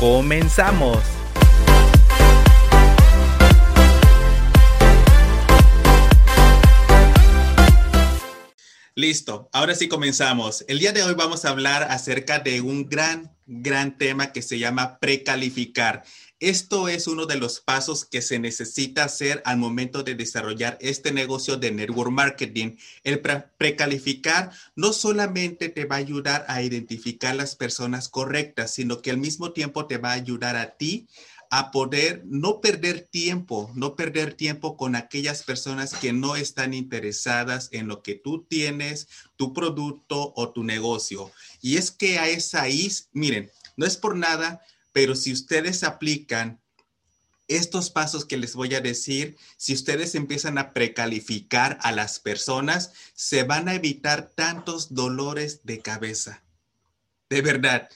[0.00, 0.98] ¡Comenzamos!
[8.94, 10.64] Listo, ahora sí comenzamos.
[10.68, 14.58] El día de hoy vamos a hablar acerca de un gran, gran tema que se
[14.58, 16.02] llama precalificar.
[16.40, 21.12] Esto es uno de los pasos que se necesita hacer al momento de desarrollar este
[21.12, 22.76] negocio de network marketing.
[23.04, 29.10] El precalificar no solamente te va a ayudar a identificar las personas correctas, sino que
[29.10, 31.08] al mismo tiempo te va a ayudar a ti
[31.50, 37.68] a poder no perder tiempo, no perder tiempo con aquellas personas que no están interesadas
[37.72, 41.30] en lo que tú tienes, tu producto o tu negocio.
[41.60, 46.60] Y es que a esa ahí, miren, no es por nada, pero si ustedes aplican
[47.48, 52.92] estos pasos que les voy a decir, si ustedes empiezan a precalificar a las personas,
[53.14, 56.44] se van a evitar tantos dolores de cabeza.
[57.28, 57.88] De verdad,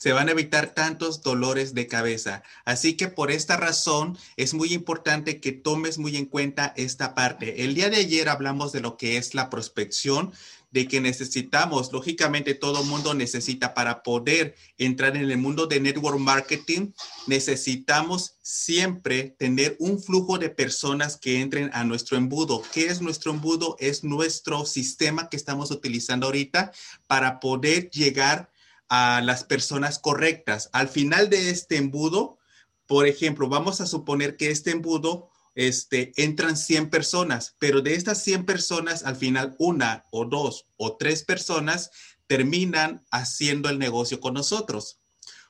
[0.00, 2.42] se van a evitar tantos dolores de cabeza.
[2.64, 7.64] Así que por esta razón es muy importante que tomes muy en cuenta esta parte.
[7.64, 10.32] El día de ayer hablamos de lo que es la prospección,
[10.70, 16.18] de que necesitamos, lógicamente todo mundo necesita para poder entrar en el mundo de network
[16.18, 16.92] marketing,
[17.26, 22.62] necesitamos siempre tener un flujo de personas que entren a nuestro embudo.
[22.72, 23.76] ¿Qué es nuestro embudo?
[23.80, 26.72] Es nuestro sistema que estamos utilizando ahorita
[27.06, 28.50] para poder llegar
[28.88, 30.68] a las personas correctas.
[30.72, 32.38] Al final de este embudo,
[32.86, 38.22] por ejemplo, vamos a suponer que este embudo este, entran 100 personas, pero de estas
[38.22, 41.90] 100 personas, al final una o dos o tres personas
[42.26, 45.00] terminan haciendo el negocio con nosotros.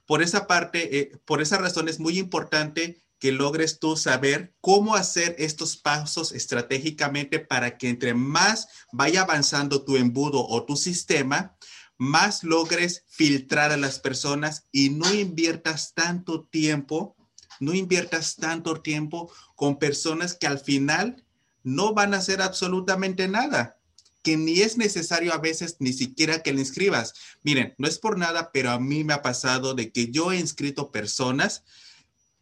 [0.06, 4.96] Por esa parte, eh, por esa razón es muy importante que logres tú saber cómo
[4.96, 11.54] hacer estos pasos estratégicamente para que entre más vaya avanzando tu embudo o tu sistema,
[11.98, 17.14] más logres filtrar a las personas y no inviertas tanto tiempo
[17.60, 21.24] no inviertas tanto tiempo con personas que al final
[21.62, 23.76] no van a hacer absolutamente nada,
[24.22, 27.14] que ni es necesario a veces ni siquiera que le inscribas.
[27.42, 30.38] Miren, no es por nada, pero a mí me ha pasado de que yo he
[30.38, 31.62] inscrito personas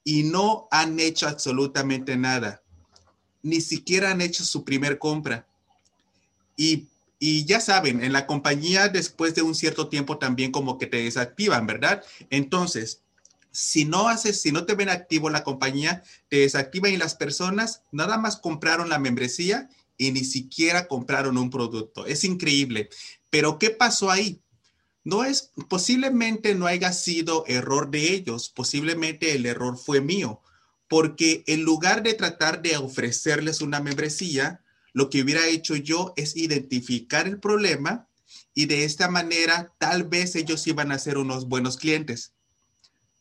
[0.04, 2.62] y no han hecho absolutamente nada,
[3.42, 5.46] ni siquiera han hecho su primer compra.
[6.56, 6.86] Y,
[7.18, 11.02] y ya saben, en la compañía después de un cierto tiempo también como que te
[11.02, 12.02] desactivan, ¿verdad?
[12.30, 13.02] Entonces,
[13.50, 17.82] si no haces, si no te ven activo la compañía, te desactivan y las personas
[17.92, 22.06] nada más compraron la membresía y ni siquiera compraron un producto.
[22.06, 22.88] Es increíble.
[23.30, 24.40] Pero ¿qué pasó ahí?
[25.04, 30.42] No es, posiblemente no haya sido error de ellos, posiblemente el error fue mío,
[30.88, 36.36] porque en lugar de tratar de ofrecerles una membresía, lo que hubiera hecho yo es
[36.36, 38.08] identificar el problema
[38.54, 42.32] y de esta manera tal vez ellos iban a ser unos buenos clientes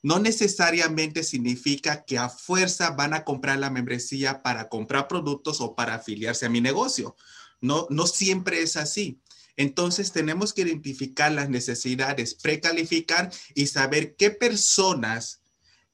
[0.03, 5.75] no necesariamente significa que a fuerza van a comprar la membresía para comprar productos o
[5.75, 7.16] para afiliarse a mi negocio.
[7.62, 9.19] No, no siempre es así.
[9.56, 15.41] Entonces tenemos que identificar las necesidades, precalificar y saber qué personas,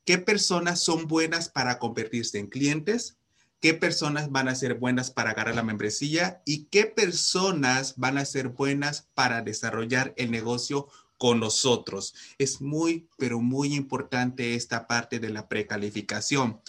[0.04, 3.18] qué personas son buenas para convertirse en clientes,
[3.62, 8.26] qué personas van a ser buenas para agarrar la membresía y qué personas van a
[8.26, 12.14] ser buenas para desarrollar el negocio con nosotros.
[12.38, 16.60] Es muy, pero muy importante esta parte de la precalificación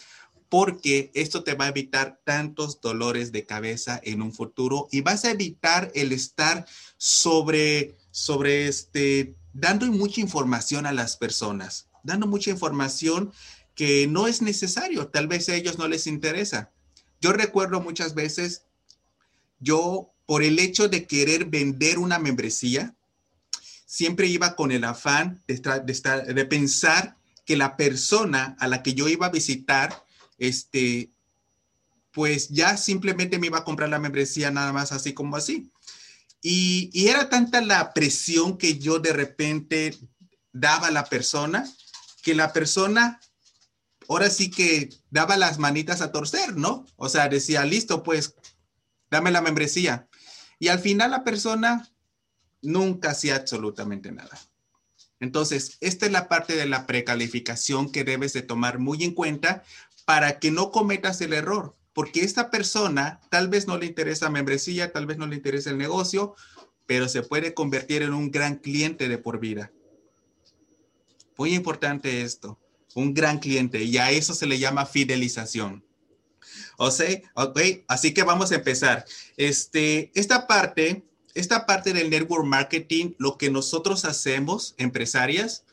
[0.55, 5.25] porque esto te va a evitar tantos dolores de cabeza en un futuro y vas
[5.25, 6.65] a evitar el estar
[6.97, 13.33] sobre, sobre este, dando mucha información a las personas, dando mucha información
[13.75, 16.71] que no es necesario, tal vez a ellos no les interesa.
[17.21, 18.63] Yo recuerdo muchas veces,
[19.59, 22.95] yo por el hecho de querer vender una membresía,
[23.95, 29.27] siempre iba con el afán de, pensar que la persona a la que yo iba
[29.27, 30.05] a visitar,
[30.37, 31.13] este,
[32.11, 35.71] pues ya simplemente me iba a comprar la membresía nada más así como así.
[36.43, 39.97] Y, y, era tanta la presión que yo de repente
[40.53, 41.65] daba a la persona,
[42.25, 43.21] que la persona
[44.09, 46.85] ahora sí que daba las manitas a torcer, ¿no?
[46.97, 48.35] O sea, decía, listo, pues,
[49.09, 50.09] dame la membresía.
[50.59, 51.94] Y al final la persona
[52.65, 54.39] nunca hacía absolutamente nada.
[55.21, 59.63] Entonces, esta es la parte de la precalificación que debes de tomar muy en cuenta
[60.05, 64.93] para que no cometas el error, porque esta persona tal vez no le interesa membresía,
[64.93, 66.35] tal vez no le interesa el negocio,
[66.87, 69.73] pero se puede convertir en un gran cliente de por vida.
[71.39, 72.59] Muy importante esto,
[72.95, 75.85] un gran cliente, y a eso se le llama fidelización.
[76.77, 79.05] O sea, ok, así que vamos a empezar.
[79.37, 85.65] Este, esta parte, esta parte del network marketing, lo que nosotros hacemos, empresarias,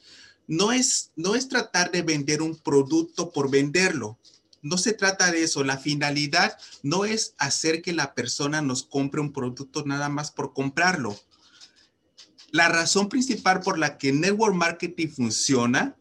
[0.47, 4.17] no es, no es tratar de vender un producto por venderlo.
[4.63, 5.63] No se trata de eso.
[5.63, 10.53] La finalidad no es hacer que la persona nos compre un producto nada más por
[10.53, 11.17] comprarlo.
[12.51, 15.95] La razón principal por la que network marketing funciona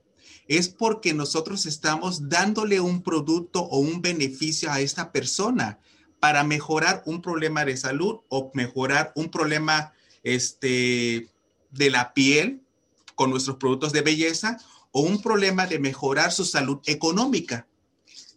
[0.48, 5.78] es porque nosotros estamos dándole un producto o un beneficio a esta persona
[6.20, 11.28] para mejorar un problema de salud o mejorar un problema este,
[11.70, 12.62] de la piel
[13.14, 14.58] con nuestros productos de belleza
[14.93, 17.67] o un problema de mejorar su salud económica.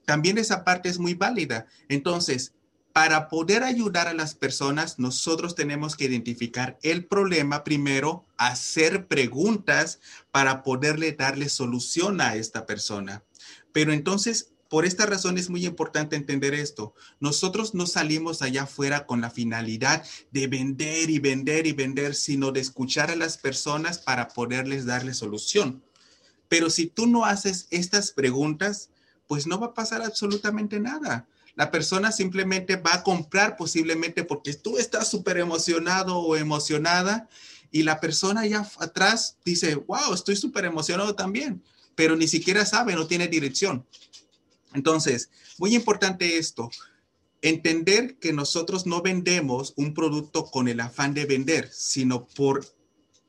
[0.05, 1.67] También esa parte es muy válida.
[1.89, 2.53] Entonces,
[2.93, 9.99] para poder ayudar a las personas, nosotros tenemos que identificar el problema primero, hacer preguntas
[10.31, 13.23] para poderle darle solución a esta persona.
[13.71, 16.95] Pero entonces, por esta razón es muy importante entender esto.
[17.19, 22.51] Nosotros no salimos allá afuera con la finalidad de vender y vender y vender, sino
[22.51, 25.83] de escuchar a las personas para poderles darle solución.
[26.49, 28.89] Pero si tú no haces estas preguntas,
[29.27, 34.55] pues no va a pasar absolutamente nada la persona simplemente va a comprar posiblemente porque
[34.55, 37.29] tú estás súper emocionado o emocionada
[37.69, 41.61] y la persona ya atrás dice, wow, estoy súper emocionado también,
[41.93, 43.85] pero ni siquiera sabe, no tiene dirección.
[44.73, 46.69] Entonces, muy importante esto,
[47.41, 52.65] entender que nosotros no vendemos un producto con el afán de vender, sino por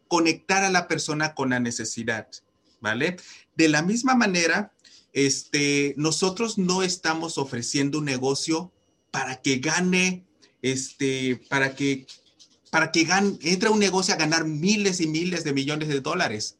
[0.09, 2.29] conectar a la persona con la necesidad,
[2.81, 3.17] ¿vale?
[3.57, 4.73] De la misma manera,
[5.13, 8.73] este, nosotros no estamos ofreciendo un negocio
[9.11, 10.25] para que gane,
[10.63, 12.07] este, para que,
[12.71, 13.07] para que
[13.43, 16.57] entre un negocio a ganar miles y miles de millones de dólares.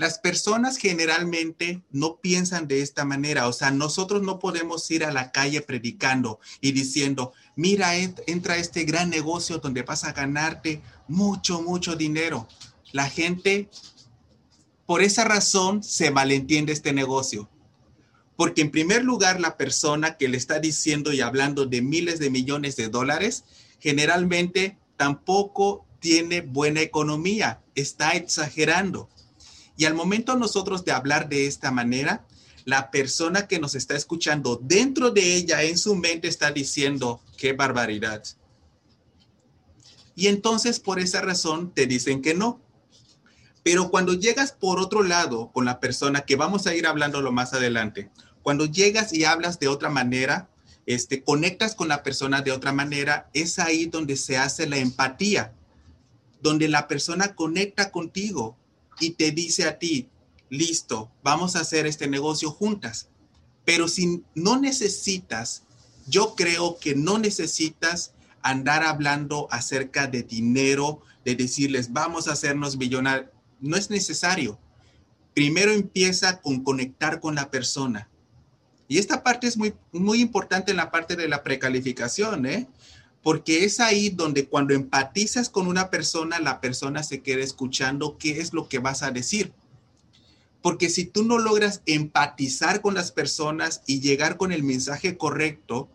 [0.00, 5.12] Las personas generalmente no piensan de esta manera, o sea, nosotros no podemos ir a
[5.12, 11.60] la calle predicando y diciendo, mira, entra este gran negocio donde vas a ganarte mucho,
[11.60, 12.48] mucho dinero.
[12.92, 13.68] La gente
[14.86, 17.50] por esa razón se malentiende este negocio.
[18.36, 22.30] Porque en primer lugar, la persona que le está diciendo y hablando de miles de
[22.30, 23.44] millones de dólares,
[23.78, 29.10] generalmente tampoco tiene buena economía, está exagerando.
[29.80, 32.26] Y al momento nosotros de hablar de esta manera,
[32.66, 37.54] la persona que nos está escuchando dentro de ella, en su mente, está diciendo, qué
[37.54, 38.22] barbaridad.
[40.14, 42.60] Y entonces por esa razón te dicen que no.
[43.62, 47.54] Pero cuando llegas por otro lado con la persona, que vamos a ir hablándolo más
[47.54, 48.10] adelante,
[48.42, 50.50] cuando llegas y hablas de otra manera,
[50.84, 55.54] este, conectas con la persona de otra manera, es ahí donde se hace la empatía,
[56.42, 58.59] donde la persona conecta contigo
[59.00, 60.08] y te dice a ti,
[60.48, 63.08] listo, vamos a hacer este negocio juntas.
[63.64, 65.64] Pero si no necesitas,
[66.06, 72.76] yo creo que no necesitas andar hablando acerca de dinero, de decirles, vamos a hacernos
[72.76, 73.30] millonarios
[73.60, 74.58] no es necesario.
[75.34, 78.08] Primero empieza con conectar con la persona.
[78.88, 82.66] Y esta parte es muy, muy importante en la parte de la precalificación, ¿eh?
[83.22, 88.40] Porque es ahí donde cuando empatizas con una persona, la persona se queda escuchando qué
[88.40, 89.52] es lo que vas a decir.
[90.62, 95.88] Porque si tú no logras empatizar con las personas y llegar con el mensaje correcto,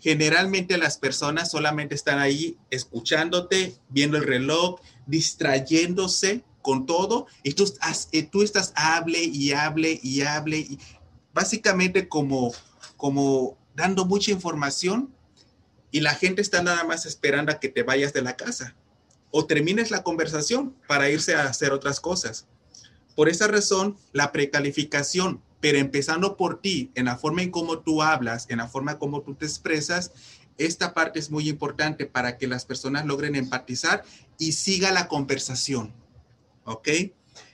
[0.00, 7.72] generalmente las personas solamente están ahí escuchándote, viendo el reloj, distrayéndose con todo y tú,
[8.12, 10.78] eh, tú estás hable y hable y hable, y
[11.32, 12.52] básicamente como,
[12.96, 15.14] como dando mucha información
[15.90, 18.74] y la gente está nada más esperando a que te vayas de la casa
[19.30, 22.46] o termines la conversación para irse a hacer otras cosas.
[23.14, 28.02] Por esa razón, la precalificación, pero empezando por ti, en la forma en cómo tú
[28.02, 30.12] hablas, en la forma como tú te expresas,
[30.58, 34.04] esta parte es muy importante para que las personas logren empatizar
[34.38, 35.92] y siga la conversación.
[36.66, 36.88] ¿ok?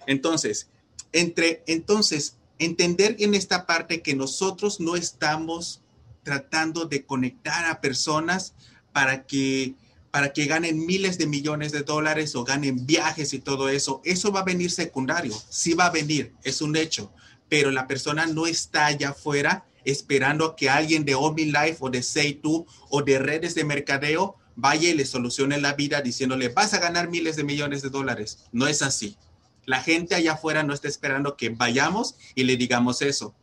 [0.07, 0.69] Entonces,
[1.13, 5.82] entre, entonces, entender en esta parte que nosotros no estamos
[6.23, 8.55] tratando de conectar a personas
[8.93, 9.75] para que
[10.11, 14.31] para que ganen miles de millones de dólares o ganen viajes y todo eso, eso
[14.31, 17.11] va a venir secundario, sí va a venir, es un hecho,
[17.49, 22.67] pero la persona no está allá afuera esperando que alguien de OmniLife o de Say2
[22.91, 27.09] o de redes de mercadeo vaya y le solucione la vida diciéndole, vas a ganar
[27.09, 28.45] miles de millones de dólares.
[28.53, 29.17] No es así.
[29.65, 33.35] La gente allá afuera no está esperando que vayamos y le digamos eso,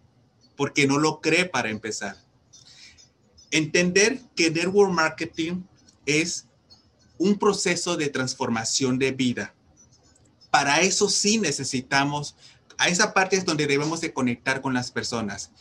[0.56, 2.18] porque no lo cree para empezar.
[3.52, 5.64] Entender que network marketing
[6.06, 6.46] es
[7.18, 9.54] un proceso de transformación de vida.
[10.52, 12.36] Para eso sí necesitamos,
[12.78, 15.52] a esa parte es donde debemos de conectar con las personas.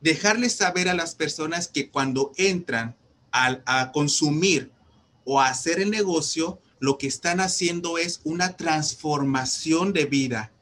[0.00, 2.96] Dejarles saber a las personas que cuando entran
[3.30, 4.72] a, a consumir
[5.24, 10.52] o a hacer el negocio, lo que están haciendo es una transformación de vida.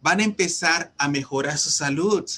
[0.00, 2.28] Van a empezar a mejorar su salud,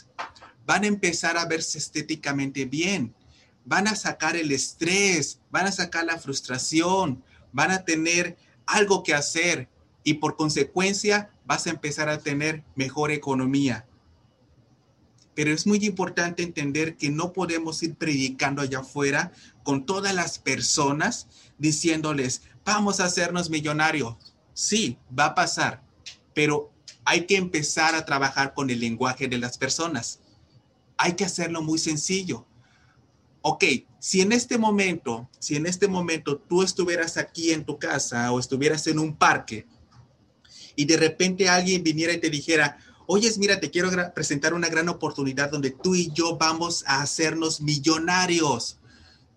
[0.66, 3.14] van a empezar a verse estéticamente bien,
[3.64, 8.36] van a sacar el estrés, van a sacar la frustración, van a tener
[8.66, 9.68] algo que hacer
[10.04, 13.86] y por consecuencia vas a empezar a tener mejor economía.
[15.34, 20.38] Pero es muy importante entender que no podemos ir predicando allá afuera con todas las
[20.38, 24.16] personas diciéndoles, vamos a hacernos millonarios.
[24.54, 25.82] Sí, va a pasar,
[26.34, 26.72] pero
[27.04, 30.20] hay que empezar a trabajar con el lenguaje de las personas.
[30.96, 32.46] Hay que hacerlo muy sencillo.
[33.42, 33.64] Ok,
[33.98, 38.38] si en este momento, si en este momento tú estuvieras aquí en tu casa o
[38.38, 39.66] estuvieras en un parque
[40.76, 44.88] y de repente alguien viniera y te dijera, oye, mira, te quiero presentar una gran
[44.88, 48.78] oportunidad donde tú y yo vamos a hacernos millonarios.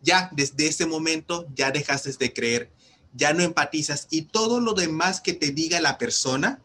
[0.02, 2.72] Ya desde ese momento ya dejaste de creer
[3.14, 6.62] ya no empatizas y todo lo demás que te diga la persona,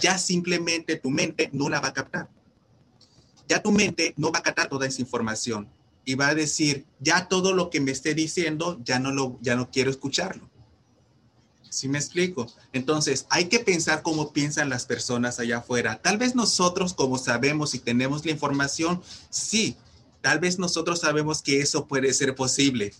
[0.00, 2.28] ya simplemente tu mente no la va a captar.
[3.48, 5.68] Ya tu mente no va a captar toda esa información
[6.08, 9.56] y va a decir, ya todo lo que me esté diciendo, ya no lo, ya
[9.56, 10.48] no quiero escucharlo.
[11.68, 12.50] ¿Sí me explico?
[12.72, 16.00] Entonces, hay que pensar cómo piensan las personas allá afuera.
[16.00, 19.76] Tal vez nosotros, como sabemos y tenemos la información, sí,
[20.22, 22.94] tal vez nosotros sabemos que eso puede ser posible,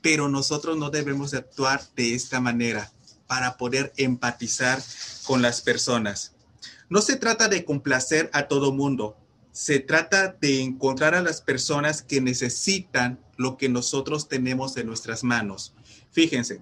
[0.00, 2.90] pero nosotros no debemos actuar de esta manera
[3.26, 4.82] para poder empatizar
[5.26, 6.32] con las personas.
[6.88, 9.19] No se trata de complacer a todo mundo,
[9.52, 15.24] se trata de encontrar a las personas que necesitan lo que nosotros tenemos en nuestras
[15.24, 15.74] manos.
[16.12, 16.60] Fíjense,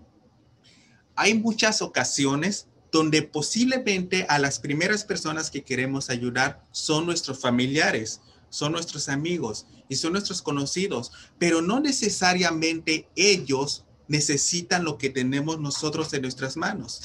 [1.16, 8.20] hay muchas ocasiones donde posiblemente a las primeras personas que queremos ayudar son nuestros familiares,
[8.48, 15.60] son nuestros amigos y son nuestros conocidos, pero no necesariamente ellos necesitan lo que tenemos
[15.60, 17.02] nosotros en nuestras manos.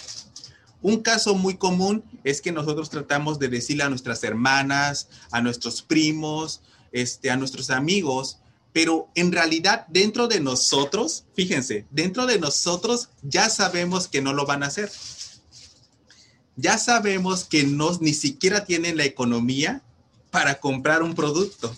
[0.84, 5.82] Un caso muy común es que nosotros tratamos de decirle a nuestras hermanas, a nuestros
[5.82, 6.62] primos,
[6.92, 8.40] este, a nuestros amigos,
[8.74, 14.46] pero en realidad dentro de nosotros, fíjense, dentro de nosotros ya sabemos que no lo
[14.46, 14.92] van a hacer.
[16.58, 19.82] Ya sabemos que no, ni siquiera tienen la economía
[20.32, 21.74] para comprar un producto.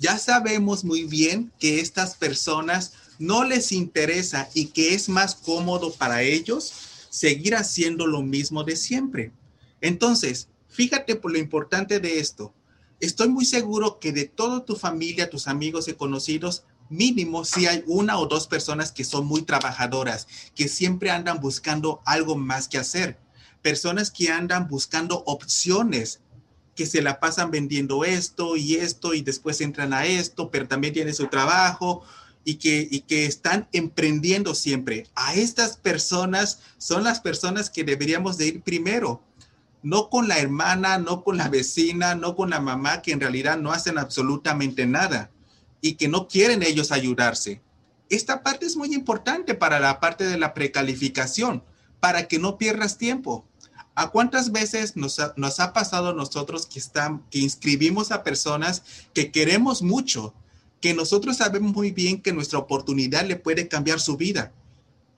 [0.00, 5.92] Ya sabemos muy bien que estas personas no les interesa y que es más cómodo
[5.92, 6.72] para ellos
[7.14, 9.30] seguir haciendo lo mismo de siempre.
[9.80, 12.52] Entonces, fíjate por lo importante de esto.
[12.98, 17.84] Estoy muy seguro que de toda tu familia, tus amigos y conocidos, mínimo si hay
[17.86, 22.78] una o dos personas que son muy trabajadoras, que siempre andan buscando algo más que
[22.78, 23.16] hacer.
[23.62, 26.20] Personas que andan buscando opciones
[26.74, 30.92] que se la pasan vendiendo esto y esto y después entran a esto, pero también
[30.92, 32.02] tienen su trabajo
[32.44, 35.06] y que, y que están emprendiendo siempre.
[35.14, 39.22] A estas personas son las personas que deberíamos de ir primero,
[39.82, 43.58] no con la hermana, no con la vecina, no con la mamá, que en realidad
[43.58, 45.30] no hacen absolutamente nada
[45.80, 47.60] y que no quieren ellos ayudarse.
[48.08, 51.62] Esta parte es muy importante para la parte de la precalificación,
[52.00, 53.46] para que no pierdas tiempo
[53.96, 58.82] ¿A cuántas veces nos ha, pasado a nosotros que, están, que inscribimos a personas
[59.12, 60.34] que queremos mucho,
[60.80, 64.52] que nosotros sabemos muy bien que nuestra oportunidad le puede cambiar su vida,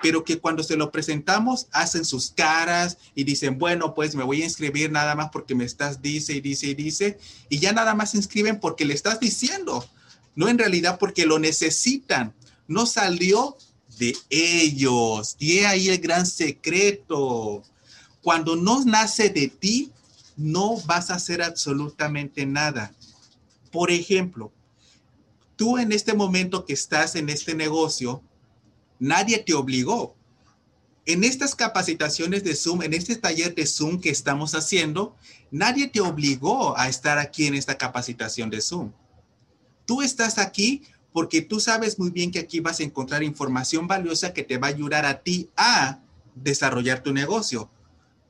[0.01, 4.43] pero que cuando se lo presentamos hacen sus caras y dicen, bueno, pues me voy
[4.43, 7.95] a inscribir nada más porque me estás, dice y dice y dice, y ya nada
[7.95, 9.85] más se inscriben porque le estás diciendo,
[10.35, 12.35] no en realidad porque lo necesitan,
[12.69, 13.57] no salió
[13.99, 17.63] de ellos, y ahí el gran secreto.
[18.23, 19.93] Cuando no nace de ti,
[20.37, 22.93] no vas a hacer absolutamente nada.
[23.73, 24.53] Por ejemplo,
[25.57, 28.23] tú en este momento que estás en este negocio,
[28.99, 30.15] nadie te obligó.
[31.07, 35.17] En estas capacitaciones de Zoom, en este taller de Zoom que estamos haciendo,
[35.51, 38.93] nadie te obligó a estar aquí en esta capacitación de Zoom.
[39.87, 40.83] Tú estás aquí
[41.13, 44.67] porque tú sabes muy bien que aquí vas a encontrar información valiosa que te va
[44.67, 46.01] a ayudar a ti a
[46.35, 47.71] desarrollar tu negocio.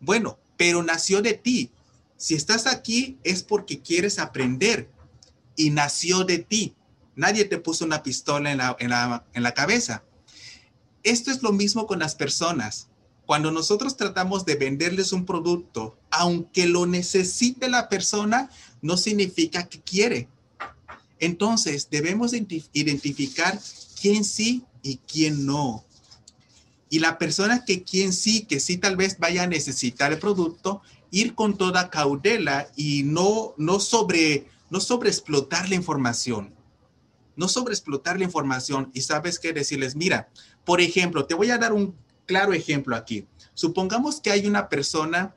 [0.00, 1.72] Bueno, pero nació de ti.
[2.16, 4.88] Si estás aquí es porque quieres aprender
[5.56, 6.74] y nació de ti.
[7.16, 10.04] Nadie te puso una pistola en la, cabeza.
[11.02, 12.88] Esto es lo mismo con las personas.
[13.24, 18.50] Cuando nosotros tratamos de venderles un producto, aunque lo necesite la persona,
[18.82, 20.28] no significa que quiere.
[21.18, 23.58] Entonces, debemos identificar
[24.00, 25.84] quién sí y quién no.
[26.90, 30.82] Y la persona que quien sí, que sí tal vez vaya a necesitar el producto,
[31.10, 36.55] ir con toda cautela y no, no sobre, no sobreexplotar la información.
[37.36, 40.28] No sobreexplotar la información y sabes qué decirles, mira,
[40.64, 41.94] por ejemplo, te voy a dar un
[42.26, 43.26] claro ejemplo aquí.
[43.54, 45.34] Supongamos que hay una persona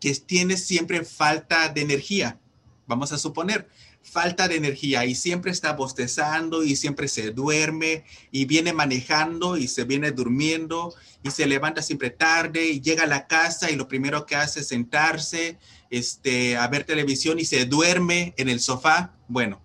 [0.00, 2.38] que tiene siempre falta de energía.
[2.86, 3.68] Vamos a suponer,
[4.02, 9.68] falta de energía y siempre está bostezando y siempre se duerme y viene manejando y
[9.68, 13.88] se viene durmiendo y se levanta siempre tarde y llega a la casa y lo
[13.88, 15.58] primero que hace es sentarse
[15.90, 19.14] este, a ver televisión y se duerme en el sofá.
[19.28, 19.62] Bueno,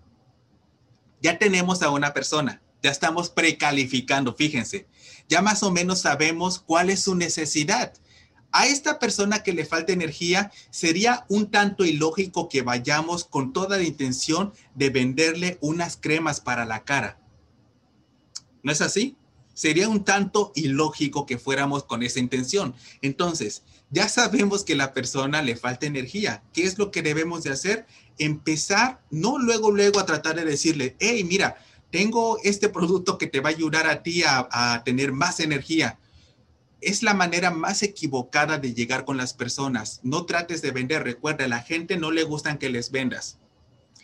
[1.22, 4.86] ya tenemos a una persona, ya estamos precalificando, fíjense,
[5.28, 7.92] ya más o menos sabemos cuál es su necesidad
[8.52, 13.76] a esta persona que le falta energía, sería un tanto ilógico que vayamos con toda
[13.76, 17.20] la intención de venderle unas cremas para la cara.
[18.62, 19.16] ¿No es así?
[19.52, 22.74] Sería un tanto ilógico que fuéramos con esa intención.
[23.02, 26.42] Entonces, ya sabemos que la persona le falta energía.
[26.52, 27.86] ¿Qué es lo que debemos de hacer?
[28.18, 31.56] Empezar, no luego, luego a tratar de decirle, hey, mira,
[31.90, 35.98] tengo este producto que te va a ayudar a ti a, a tener más energía
[36.80, 40.00] es la manera más equivocada de llegar con las personas.
[40.02, 41.02] No trates de vender.
[41.02, 43.38] Recuerda, a la gente no le gustan que les vendas.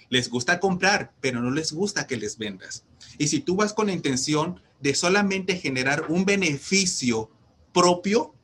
[0.08, 2.84] Les gusta comprar, pero no les gusta que les vendas.
[3.18, 7.30] Y si tú vas con la intención de solamente generar un beneficio
[7.72, 8.34] propio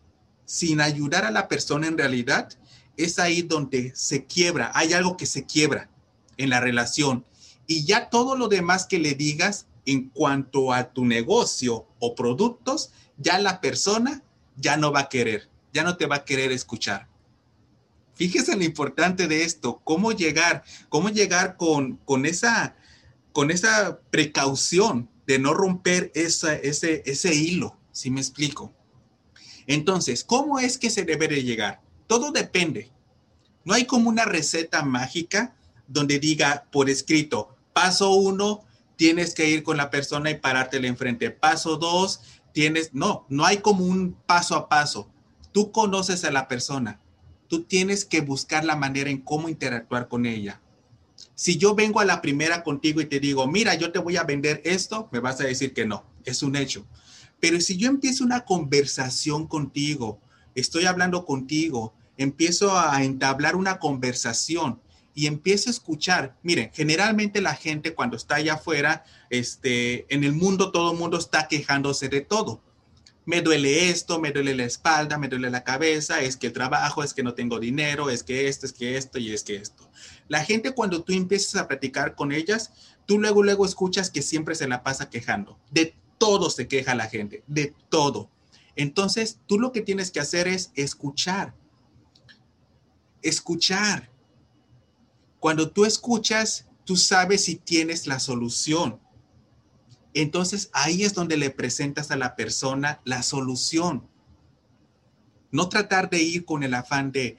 [0.51, 2.49] sin ayudar a la persona en realidad,
[2.97, 4.73] es ahí donde se quiebra.
[4.75, 5.89] Hay algo que se quiebra
[6.39, 7.25] en la relación.
[7.69, 12.91] Y ya todo lo demás que le digas en cuanto a tu negocio o productos,
[13.17, 14.25] ya la persona
[14.57, 17.07] ya no va a querer, ya no te va a querer escuchar.
[18.15, 22.75] Fíjese lo importante de esto, cómo llegar, cómo llegar con, con, esa,
[23.31, 28.75] con esa precaución de no romper esa, ese, ese hilo, si me explico.
[29.71, 31.81] Entonces, ¿cómo es que se debe de llegar?
[32.09, 32.91] Todo depende.
[33.65, 35.55] No hay como una receta mágica
[35.87, 38.65] donde diga por escrito, paso uno,
[38.97, 41.31] tienes que ir con la persona y parártela enfrente.
[41.31, 42.21] Paso dos,
[42.53, 45.09] tienes, no, no hay como un paso a paso.
[45.53, 46.99] Tú conoces a la persona.
[47.47, 50.61] Tú tienes que buscar la manera en cómo interactuar con ella.
[51.37, 54.25] Si yo vengo a la primera contigo y te digo, mira, yo te voy a
[54.25, 56.85] vender esto, me vas a decir que no, es un hecho.
[57.41, 60.21] Pero si yo empiezo una conversación contigo,
[60.55, 64.81] estoy hablando contigo, empiezo a entablar una conversación
[65.15, 66.37] y empiezo a escuchar.
[66.43, 71.19] Miren, generalmente la gente cuando está allá afuera, este, en el mundo todo el mundo
[71.19, 72.63] está quejándose de todo.
[73.27, 77.03] Me duele esto, me duele la espalda, me duele la cabeza, es que el trabajo,
[77.03, 79.89] es que no tengo dinero, es que esto, es que esto y es que esto.
[80.29, 82.73] La gente cuando tú empiezas a platicar con ellas,
[83.07, 85.59] tú luego, luego escuchas que siempre se la pasa quejando.
[85.71, 88.31] De todo se queja la gente, de todo.
[88.77, 91.53] Entonces, tú lo que tienes que hacer es escuchar.
[93.21, 94.11] Escuchar
[95.41, 99.01] cuando tú escuchas, tú sabes si tienes la solución.
[100.13, 104.07] Entonces ahí es donde le presentas a la persona la solución.
[105.51, 107.39] No tratar de ir con el afán de...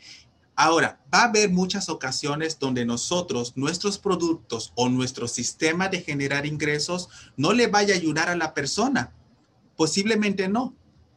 [0.63, 6.45] Ahora, va a haber muchas ocasiones donde nosotros, nuestros productos o nuestro sistema de generar
[6.45, 9.11] ingresos no le vaya a ayudar a la persona.
[9.75, 10.75] Posiblemente no.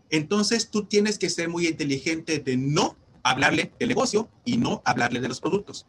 [0.09, 5.21] Entonces tú tienes que ser muy inteligente de no hablarle del negocio y no hablarle
[5.21, 5.87] de los productos.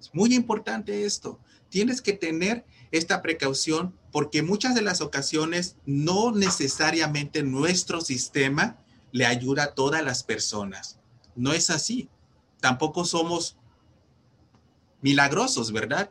[0.00, 1.38] Es muy importante esto.
[1.68, 8.78] Tienes que tener esta precaución porque muchas de las ocasiones no necesariamente nuestro sistema
[9.12, 10.98] le ayuda a todas las personas.
[11.34, 12.08] No es así.
[12.66, 13.56] Tampoco somos
[15.00, 16.10] milagrosos, ¿verdad?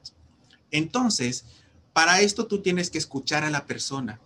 [0.72, 1.44] Entonces,
[1.91, 4.22] para esto tú tienes que escuchar a la persona.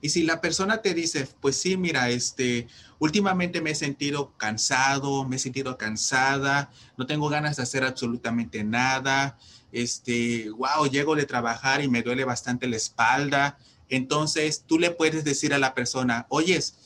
[0.00, 2.68] Y si la persona te dice, pues sí, mira, este,
[2.98, 8.64] últimamente me he sentido cansado, me he sentido cansada, no tengo ganas de hacer absolutamente
[8.64, 9.36] nada,
[9.70, 13.58] este, wow, llego de trabajar y me duele bastante la espalda.
[13.90, 16.76] Entonces tú le puedes decir a la persona, oyes,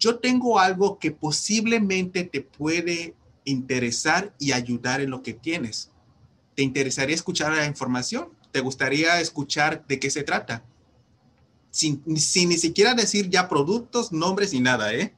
[0.00, 3.14] yo tengo algo que posiblemente te puede
[3.46, 5.90] interesar y ayudar en lo que tienes.
[6.54, 8.28] ¿Te interesaría escuchar la información?
[8.52, 10.62] ¿Te gustaría escuchar de qué se trata?
[11.76, 15.14] sin, ni siquiera decir ya productos, nombres y nada, ¿eh?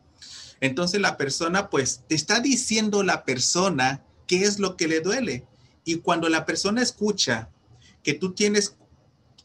[0.60, 5.46] Entonces la persona, pues, te está diciendo la persona qué es lo que le duele.
[5.84, 7.48] Y cuando la persona escucha
[8.02, 8.74] que tú tienes,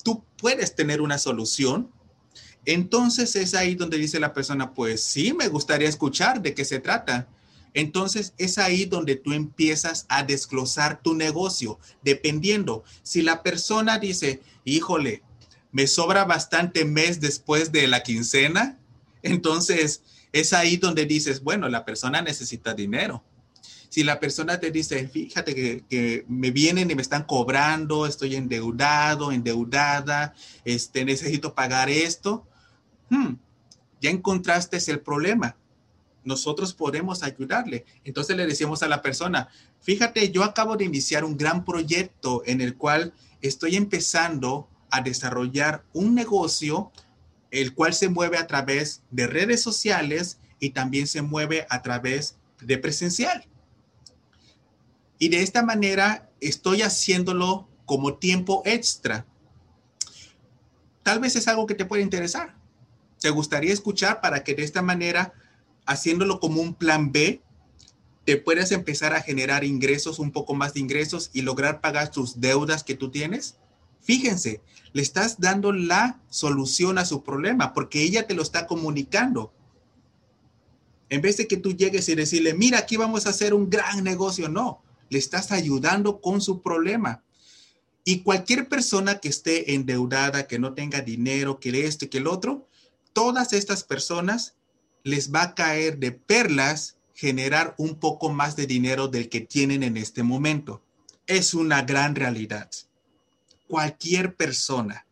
[0.04, 1.92] tú puedes tener una solución,
[2.66, 6.80] Entonces es ahí donde dice la persona, pues sí, me gustaría escuchar de qué se
[6.80, 7.28] trata.
[7.74, 12.84] Entonces es ahí donde tú empiezas a desglosar tu negocio, dependiendo.
[13.02, 15.24] Si la persona dice, híjole,
[15.72, 18.80] me sobra bastante mes después de la quincena,
[19.24, 23.24] entonces es ahí donde dices, bueno, la persona necesita dinero.
[23.90, 25.54] Si la persona te dice, fíjate
[25.88, 30.34] que, me vienen y me están cobrando, estoy endeudado, endeudada,
[30.66, 32.48] este, necesito pagar esto,
[33.10, 33.34] hmm,
[34.02, 35.56] ya encontraste el problema
[36.26, 37.86] nosotros podemos ayudarle.
[38.04, 39.50] Entonces le decimos a la persona,
[39.82, 45.84] fíjate, yo acabo de iniciar un gran proyecto en el cual estoy empezando a desarrollar
[45.94, 46.92] un negocio,
[47.52, 52.38] el cual se mueve a través de redes sociales y también se mueve a través
[52.62, 53.46] de presencial.
[55.20, 59.26] Y de esta manera estoy haciéndolo como tiempo extra.
[61.04, 62.56] Tal vez es algo que te puede interesar.
[63.20, 65.34] ¿Te gustaría escuchar para que de esta manera
[65.86, 67.42] haciéndolo como un plan B,
[68.26, 72.40] te puedes empezar a generar ingresos, un poco más de ingresos y lograr pagar tus
[72.40, 73.58] deudas que tú tienes?
[74.02, 74.62] Fíjense,
[74.94, 79.54] le estás dando la solución a su problema porque ella te lo está comunicando.
[81.10, 84.04] En vez de que tú llegues y decirle, mira, aquí vamos a hacer un gran
[84.04, 87.24] negocio, no, le estás ayudando con su problema.
[88.06, 92.28] Y cualquier persona que esté endeudada, que no tenga dinero, que esto y que el
[92.28, 92.68] otro,
[93.14, 94.56] todas estas personas
[95.04, 99.84] les va a caer de perlas generar un poco más de dinero del que tienen
[99.84, 100.82] en este momento.
[101.28, 102.70] Es una gran realidad.
[103.68, 105.06] Cualquier persona.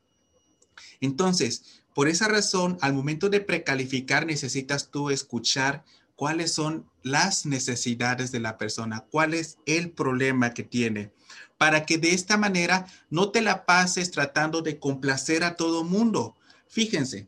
[1.00, 5.84] Entonces, por esa razón, al momento de precalificar, necesitas tú escuchar
[6.16, 11.12] cuáles son las necesidades de la persona, cuál es el problema que tiene,
[11.58, 16.36] para que de esta manera no te la pases tratando de complacer a todo mundo.
[16.68, 17.28] Fíjense,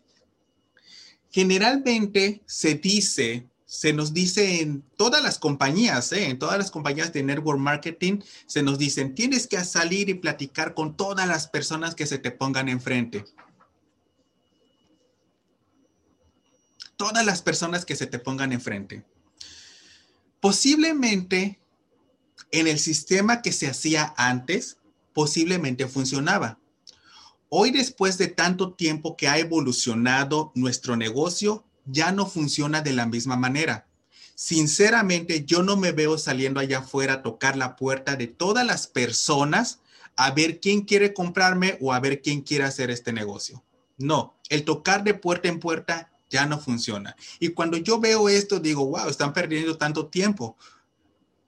[1.34, 6.30] generalmente se dice, se nos dice en todas las compañías, ¿eh?
[6.30, 10.76] en todas las compañías de network marketing, se nos dicen, tienes que salir y platicar
[10.76, 13.26] con todas las personas que se te pongan enfrente.
[16.98, 19.04] Todas las personas que se te pongan enfrente.
[20.40, 21.60] Posiblemente
[22.52, 24.78] en el sistema que se hacía antes,
[25.14, 26.60] posiblemente funcionaba.
[27.56, 33.06] Hoy, después de tanto tiempo que ha evolucionado nuestro negocio, ya no funciona de la
[33.06, 33.86] misma manera.
[34.34, 38.88] Sinceramente, yo no me veo saliendo allá afuera a tocar la puerta de todas las
[38.88, 39.82] personas
[40.16, 43.64] a ver quién quiere comprarme o a ver quién quiere hacer este negocio.
[44.00, 47.16] No, el tocar de puerta en puerta ya no funciona.
[47.40, 50.58] Y cuando yo veo esto, digo, wow, están perdiendo tanto tiempo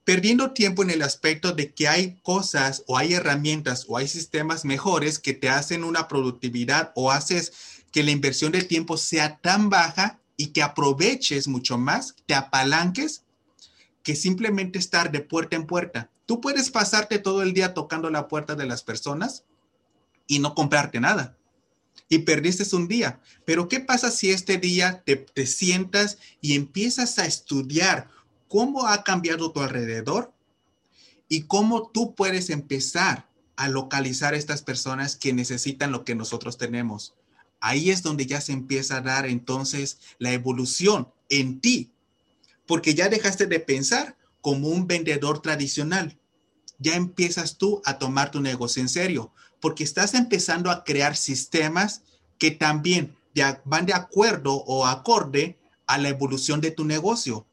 [0.05, 4.63] perdiendo tiempo en el aspecto de que hay cosas o hay herramientas o hay sistemas
[4.63, 7.51] mejores que te hacen una productividad o haces
[7.91, 13.23] que la inversión de tiempo sea tan baja y que aproveches mucho más, te apalanques,
[14.03, 16.11] que simplemente estar de puerta en puerta.
[16.27, 19.43] Tú puedes pasarte todo el día tocando la puerta de las personas
[20.27, 21.35] y no comprarte nada.
[22.09, 23.19] Y perdiste un día.
[23.45, 28.09] Pero ¿qué pasa si este día te, te sientas y empiezas a estudiar
[28.55, 30.31] cómo ha cambiado tu alrededor
[31.27, 36.57] y cómo tú puedes empezar a localizar a estas personas que necesitan lo que nosotros
[36.57, 37.15] tenemos.
[37.59, 41.91] Ahí es donde ya se empieza a dar entonces la evolución en ti,
[42.65, 46.17] porque ya dejaste de pensar como un vendedor tradicional.
[46.79, 52.03] Ya empiezas tú a tomar tu negocio en serio, porque estás empezando a crear sistemas
[52.37, 53.17] que también
[53.65, 57.45] van de acuerdo o acorde a la evolución de tu negocio.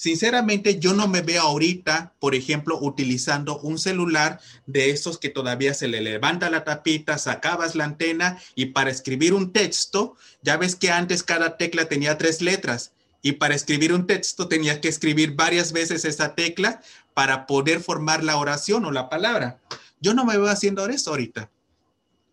[0.00, 5.74] Sinceramente, yo no me veo ahorita, por ejemplo, utilizando un celular de esos que todavía
[5.74, 10.76] se le levanta la tapita, sacabas la antena y para escribir un texto, ya ves
[10.76, 15.32] que antes cada tecla tenía tres letras y para escribir un texto tenías que escribir
[15.34, 16.80] varias veces esa tecla
[17.12, 19.58] para poder formar la oración o la palabra.
[20.00, 21.50] Yo no me veo haciendo eso ahorita.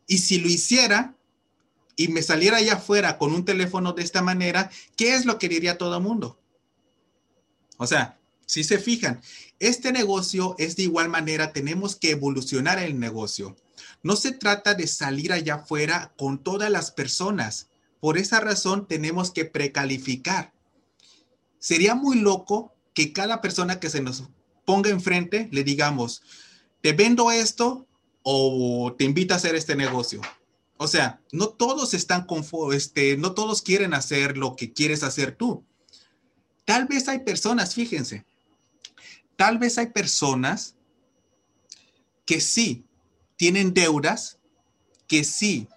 [0.05, 1.15] Y si lo hiciera
[1.95, 5.49] y me saliera allá afuera con un teléfono de esta manera, ¿qué es lo que
[5.49, 6.37] diría todo el mundo?
[7.77, 9.21] O sea, si se fijan,
[9.59, 13.55] este negocio es de igual manera, tenemos que evolucionar el negocio.
[14.03, 17.69] No se trata de salir allá afuera con todas las personas.
[17.99, 20.53] Por esa razón tenemos que precalificar.
[21.59, 24.23] Sería muy loco que cada persona que se nos
[24.65, 26.21] ponga enfrente le digamos,
[26.81, 27.87] te vendo esto
[28.21, 30.21] o te invito a hacer este negocio.
[30.77, 35.35] O sea, no todos están con, este, no todos quieren hacer lo que quieres hacer
[35.35, 35.63] tú.
[36.65, 38.25] Tal vez hay personas, fíjense,
[39.35, 40.75] tal vez hay personas
[42.25, 42.85] que sí
[43.37, 44.39] tienen deudas,
[45.07, 45.67] que sí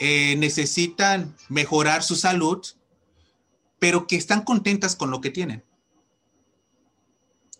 [0.00, 2.66] eh, necesitan mejorar su salud,
[3.78, 5.64] pero que están contentas con lo que tienen.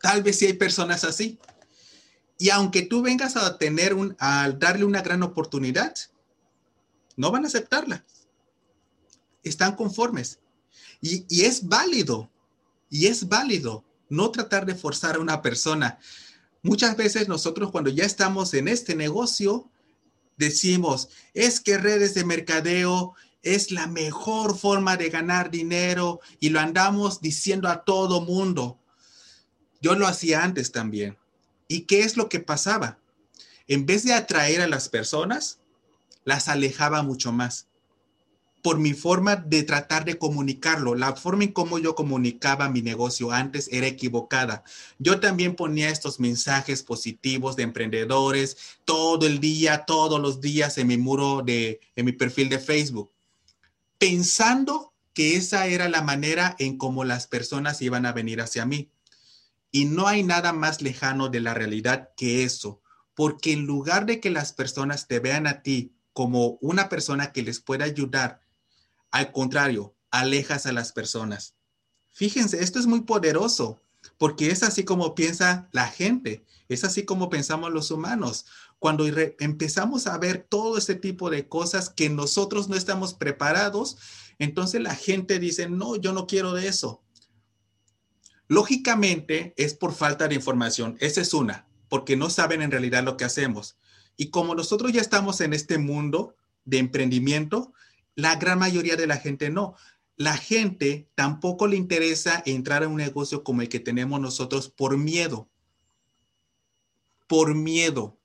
[0.01, 1.39] Tal vez sí hay personas así.
[2.39, 5.95] Y aunque tú vengas a tener un, a darle una gran oportunidad,
[7.17, 8.05] no van a aceptarla.
[9.43, 10.41] Están conformes.
[11.01, 12.31] Y, y es válido,
[12.91, 15.99] y es válido no tratar de forzar a una persona.
[16.63, 19.71] Muchas veces nosotros cuando ya estamos en este negocio,
[20.37, 26.61] decimos, es que redes de mercadeo es la mejor forma de ganar dinero y lo
[26.61, 28.79] andamos diciendo a todo mundo.
[29.81, 31.17] Yo lo hacía antes también.
[31.69, 32.99] ¿Y qué es lo que pasaba?
[33.69, 35.61] En vez de atraer a las personas,
[36.25, 37.68] las alejaba mucho más.
[38.63, 43.31] Por mi forma de tratar de comunicarlo, la forma en cómo yo comunicaba mi negocio
[43.31, 44.65] antes era equivocada.
[44.99, 50.89] Yo también ponía estos mensajes positivos de emprendedores todo el día, todos los días en
[50.89, 53.13] mi muro de, en mi perfil de Facebook,
[53.99, 58.91] pensando que esa era la manera en cómo las personas iban a venir hacia mí.
[59.71, 62.81] Y no hay nada más lejano de la realidad que eso,
[63.15, 67.43] porque en lugar de que las personas te vean a ti como una persona que
[67.43, 68.41] les pueda ayudar,
[69.11, 71.55] al contrario, alejas a las personas.
[72.09, 73.81] Fíjense, esto es muy poderoso,
[74.17, 78.47] porque es así como piensa la gente, es así como pensamos los humanos.
[78.79, 79.07] Cuando
[79.39, 83.97] empezamos a ver todo este tipo de cosas que nosotros no estamos preparados,
[84.39, 87.03] entonces la gente dice, no, yo no quiero de eso.
[88.47, 93.17] Lógicamente es por falta de información, esa es una, porque no saben en realidad lo
[93.17, 93.77] que hacemos.
[94.17, 97.73] Y como nosotros ya estamos en este mundo de emprendimiento,
[98.19, 99.77] la gran mayoría de la gente no.
[100.17, 104.99] La gente tampoco le interesa entrar en un negocio como el que tenemos nosotros por
[104.99, 105.49] miedo.
[107.29, 108.19] Por miedo.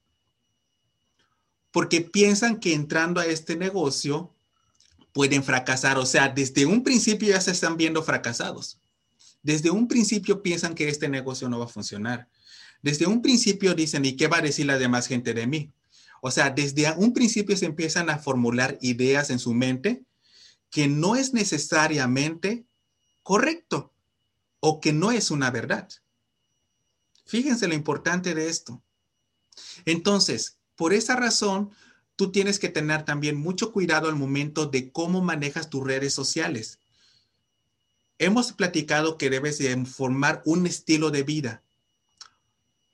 [1.70, 4.34] Porque piensan que entrando a este negocio
[5.12, 6.00] pueden fracasar.
[6.00, 8.80] O sea, desde un principio ya se están viendo fracasados.
[9.44, 12.28] Desde un principio piensan que este negocio no va a funcionar.
[12.82, 15.72] Desde un principio dicen, ¿y qué va a decir la demás gente de mí?
[16.26, 20.06] O sea, desde un principio se empiezan a formular ideas en su mente
[20.70, 22.66] que no es necesariamente
[23.24, 23.92] correcto
[24.62, 25.90] o que no es una verdad.
[27.26, 28.82] Fíjense lo importante de esto.
[29.84, 31.72] Entonces, por esa razón,
[32.16, 36.80] tú tienes que tener también mucho cuidado al momento de cómo manejas tus redes sociales.
[38.18, 41.64] Hemos platicado que debes de formar un estilo de vida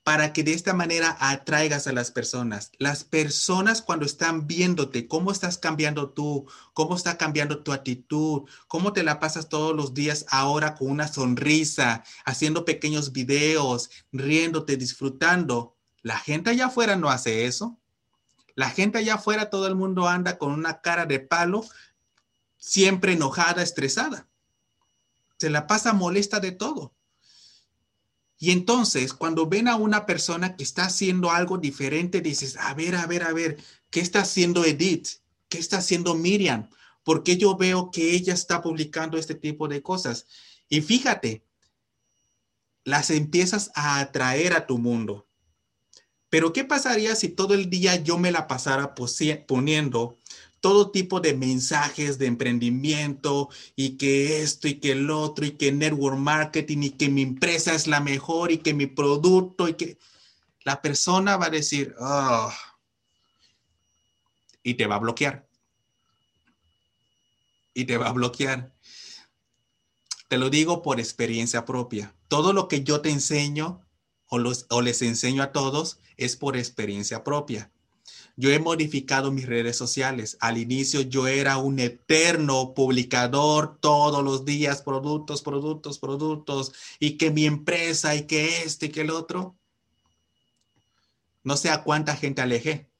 [0.02, 2.72] para que de esta manera atraigas a las personas.
[2.78, 8.92] Las personas cuando están viéndote, cómo estás cambiando tú, cómo está cambiando tu actitud, cómo
[8.92, 15.76] te la pasas todos los días ahora con una sonrisa, haciendo pequeños videos, riéndote, disfrutando.
[16.02, 17.78] La gente allá afuera no hace eso.
[18.54, 21.64] La gente allá afuera, todo el mundo anda con una cara de palo,
[22.58, 24.26] siempre enojada, estresada
[25.40, 26.92] se la pasa molesta de todo.
[28.42, 32.96] Y entonces, cuando ven a una persona que está haciendo algo diferente, dices, a ver,
[32.96, 33.58] a ver, a ver,
[33.90, 35.08] ¿qué está haciendo Edith?
[35.50, 36.70] ¿Qué está haciendo Miriam?
[37.04, 40.26] ¿Por qué yo veo que ella está publicando este tipo de cosas?
[40.70, 41.44] Y fíjate,
[42.82, 45.28] las empiezas a atraer a tu mundo.
[46.30, 48.94] Pero ¿qué pasaría si todo el día yo me la pasara
[49.46, 50.16] poniendo
[50.60, 55.72] todo tipo de mensajes de emprendimiento y que esto y que el otro y que
[55.72, 59.98] network marketing y que mi empresa es la mejor y que mi producto y que
[60.64, 62.52] la persona va a decir, oh,
[64.62, 65.48] y te va a bloquear.
[67.72, 68.74] Y te va a bloquear.
[70.28, 72.14] Te lo digo por experiencia propia.
[72.28, 73.80] Todo lo que yo te enseño
[74.26, 77.72] o, los, o les enseño a todos es por experiencia propia.
[78.36, 80.36] Yo he modificado mis redes sociales.
[80.40, 87.30] Al inicio yo era un eterno publicador todos los días, productos, productos, productos, y que
[87.30, 89.56] mi empresa y que este y que el otro.
[91.42, 92.90] No sé a cuánta gente alejé,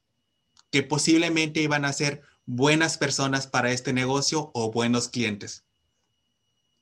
[0.70, 5.64] que posiblemente iban a ser buenas personas para este negocio o buenos clientes.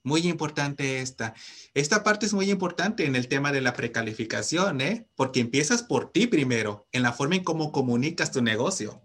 [0.09, 1.35] Muy importante esta.
[1.75, 5.07] Esta parte es muy importante en el tema de la precalificación, ¿eh?
[5.15, 8.99] Porque empiezas por ti primero, en la forma en cómo comunicas tu negocio.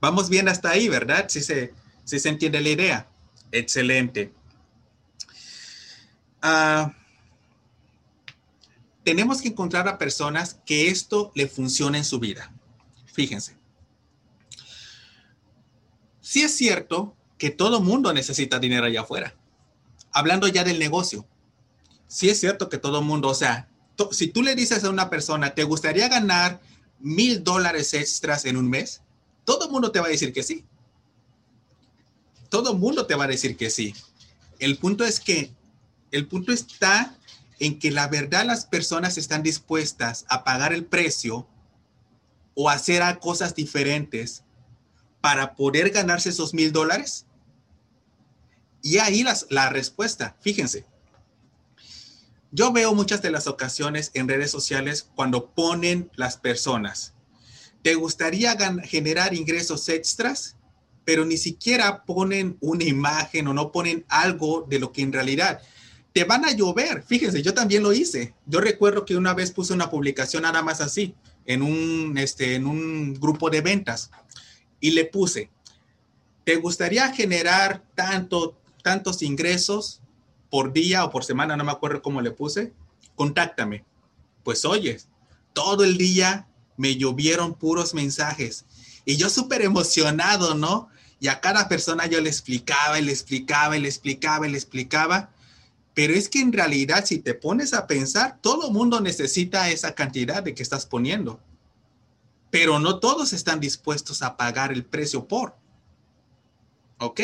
[0.00, 1.26] Vamos bien hasta ahí, ¿verdad?
[1.28, 3.08] Si se, si se entiende la idea.
[3.52, 4.32] Excelente.
[6.40, 6.96] Ah,
[9.04, 12.50] tenemos que encontrar a personas que esto le funcione en su vida.
[13.12, 13.58] Fíjense.
[16.22, 19.37] Sí es cierto que todo mundo necesita dinero allá afuera
[20.12, 21.26] hablando ya del negocio,
[22.06, 23.68] sí es cierto que todo mundo, o sea,
[24.12, 26.60] si tú le dices a una persona, ¿te gustaría ganar
[27.00, 29.02] mil dólares extras en un mes?
[29.44, 30.64] Todo mundo te va a decir que sí.
[32.48, 33.94] todo mundo te va a decir que sí.
[34.58, 35.52] El punto es que,
[36.10, 37.14] el punto está
[37.58, 41.46] en que la verdad las personas están dispuestas a pagar el precio
[42.54, 44.44] o hacer cosas diferentes
[45.20, 47.26] para poder ganarse esos mil dólares.
[48.82, 50.84] Y ahí las, la respuesta, fíjense,
[52.50, 57.14] yo veo muchas de las ocasiones en redes sociales cuando ponen las personas,
[57.82, 60.56] ¿te gustaría generar ingresos extras?
[61.04, 65.60] Pero ni siquiera ponen una imagen o no ponen algo de lo que en realidad
[66.12, 67.02] te van a llover.
[67.02, 68.34] Fíjense, yo también lo hice.
[68.46, 71.14] Yo recuerdo que una vez puse una publicación nada más así
[71.46, 74.10] en un, este, en un grupo de ventas
[74.80, 75.50] y le puse,
[76.44, 78.58] ¿te gustaría generar tanto,
[78.88, 80.00] tantos ingresos?
[80.50, 82.72] por día o por semana, no me acuerdo cómo le puse,
[83.14, 83.84] contáctame.
[84.44, 84.98] Pues oye,
[85.52, 86.46] todo el día
[86.76, 88.64] me llovieron puros mensajes
[89.04, 90.88] y yo súper emocionado, ¿no?
[91.20, 94.58] Y a cada persona yo le explicaba y le explicaba y le explicaba y le
[94.58, 95.30] explicaba.
[95.94, 100.42] Pero es que en realidad si te pones a pensar, todo mundo necesita esa cantidad
[100.42, 101.40] de que estás poniendo.
[102.50, 105.56] Pero no todos están dispuestos a pagar el precio por.
[106.98, 107.20] ¿Ok?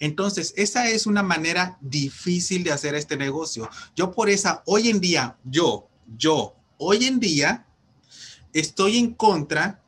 [0.00, 3.68] Entonces, esa es una manera difícil de hacer este negocio.
[3.94, 7.66] Yo por esa, hoy en día, yo, yo, hoy en día,
[8.52, 9.82] estoy en contra,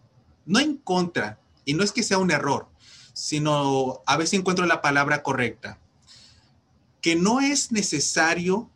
[0.44, 2.68] no en contra, y no es que sea un error,
[3.12, 5.78] sino a veces encuentro la palabra correcta,
[7.00, 8.70] que no es necesario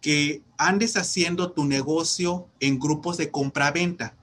[0.00, 4.16] que andes haciendo tu negocio en grupos de compra-venta.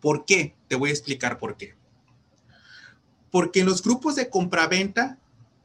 [0.00, 0.54] ¿Por qué?
[0.68, 1.74] Te voy a explicar por qué.
[3.32, 5.18] Porque en los grupos de compraventa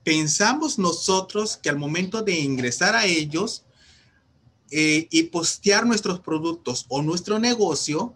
[0.04, 3.66] pensamos nosotros que al momento de ingresar a ellos
[4.72, 8.16] eh, y postear nuestros productos o nuestro negocio,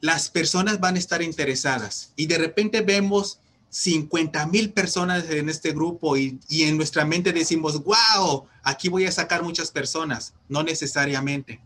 [0.00, 2.12] las personas van a estar interesadas.
[2.16, 7.32] Y de repente vemos 50 mil personas en este grupo y, y, en nuestra mente
[7.32, 10.34] decimos, wow, aquí voy a sacar muchas personas.
[10.48, 11.60] No necesariamente.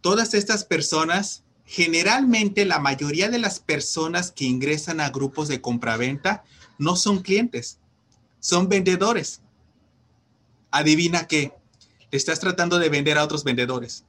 [0.00, 6.44] Todas estas personas generalmente la mayoría de las personas que ingresan a grupos de compraventa
[6.78, 7.78] no son clientes,
[8.40, 9.40] son vendedores.
[10.70, 11.52] Adivina qué,
[12.10, 14.04] estás tratando de vender a otros vendedores.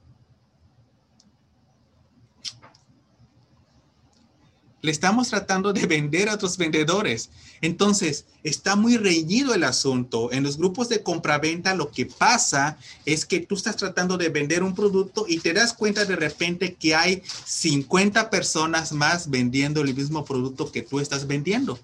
[4.82, 7.30] Le estamos tratando de vender a otros vendedores.
[7.60, 10.30] Entonces, está muy reñido el asunto.
[10.32, 14.62] En los grupos de compraventa lo que pasa es que tú estás tratando de vender
[14.62, 19.94] un producto y te das cuenta de repente que hay 50 personas más vendiendo el
[19.94, 21.78] mismo producto que tú estás vendiendo.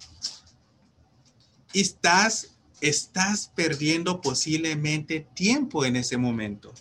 [1.72, 2.48] Y estás,
[2.82, 6.72] estás perdiendo posiblemente tiempo en ese momento.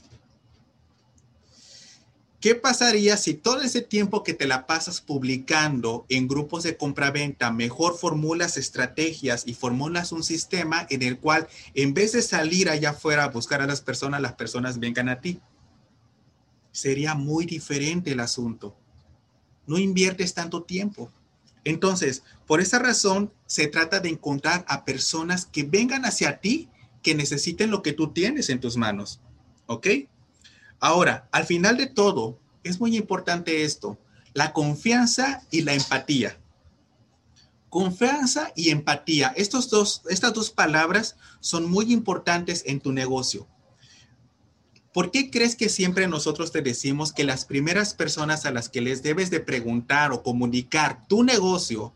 [2.42, 7.52] ¿Qué pasaría si todo ese tiempo que te la pasas publicando en grupos de compraventa,
[7.52, 12.90] mejor formulas estrategias y formulas un sistema en el cual en vez de salir allá
[12.90, 15.40] afuera a buscar a las personas, las personas vengan a ti?
[16.72, 18.76] Sería muy diferente el asunto.
[19.68, 21.12] No inviertes tanto tiempo.
[21.64, 26.70] Entonces, por esa razón, se trata de encontrar a personas que vengan hacia ti,
[27.04, 29.22] que necesiten lo que tú tienes en tus manos.
[29.68, 29.88] ¿Ok?
[30.82, 34.00] Ahora, al final de todo, es muy importante esto,
[34.34, 36.40] la confianza y la empatía.
[37.70, 39.32] Confianza y empatía.
[39.38, 43.48] Estos dos, estas dos palabras son muy importantes en tu negocio.
[44.92, 48.82] ¿Por qué crees que siempre nosotros te decimos que las primeras personas a las que
[48.82, 51.94] les debes de preguntar o comunicar tu negocio,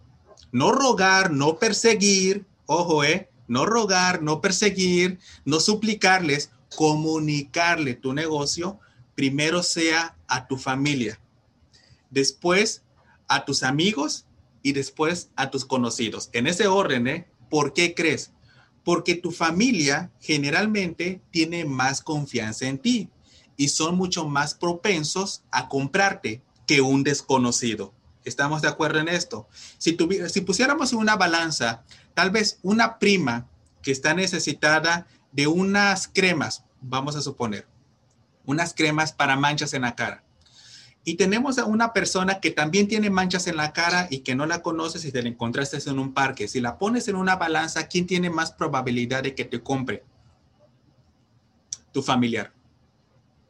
[0.52, 8.80] no rogar, no perseguir, ojo, eh, no rogar, no perseguir, no suplicarles, comunicarle tu negocio,
[9.16, 11.20] primero sea a tu familia,
[12.10, 12.84] después
[13.28, 14.26] a tus amigos
[14.62, 16.30] y después a tus conocidos.
[16.34, 17.28] En ese orden, ¿eh?
[17.50, 18.32] ¿Por qué crees?
[18.84, 23.10] Porque tu familia generalmente tiene más confianza en ti
[23.58, 27.94] y son mucho más propensos a comprarte que un desconocido.
[28.24, 29.48] ¿Estamos de acuerdo en esto?
[29.78, 29.96] Si,
[30.30, 31.84] si pusiéramos una balanza,
[32.16, 33.48] tal vez una prima
[33.84, 37.68] que está necesitada de unas cremas, vamos a suponer,
[38.46, 40.24] unas cremas para manchas en la cara.
[41.04, 44.46] Y tenemos a una persona que también tiene manchas en la cara y que no
[44.46, 46.48] la conoces y te la encontraste en un parque.
[46.48, 50.04] Si la pones en una balanza, ¿quién tiene más probabilidad de que te compre?
[51.92, 52.54] Tu familiar.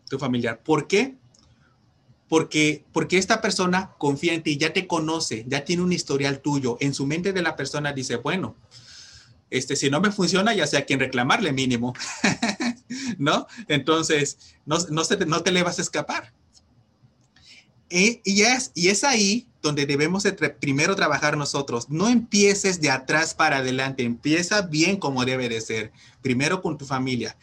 [0.09, 0.59] Tu familiar.
[0.63, 1.15] ¿Por qué?
[2.27, 6.77] Porque, porque esta persona confía en ti, ya te conoce, ya tiene un historial tuyo.
[6.81, 8.55] En su mente de la persona dice, bueno,
[9.49, 11.93] este, si no me funciona, ya sea quien reclamarle mínimo,
[13.17, 13.47] ¿no?
[13.67, 16.33] Entonces, no, no, te le vas a escapar.
[17.89, 20.23] Y, y, es, y es ahí donde debemos
[20.59, 21.89] primero trabajar nosotros.
[21.89, 25.91] No empieces de atrás para adelante, empieza bien como debe de ser,
[26.21, 27.37] primero con tu familia.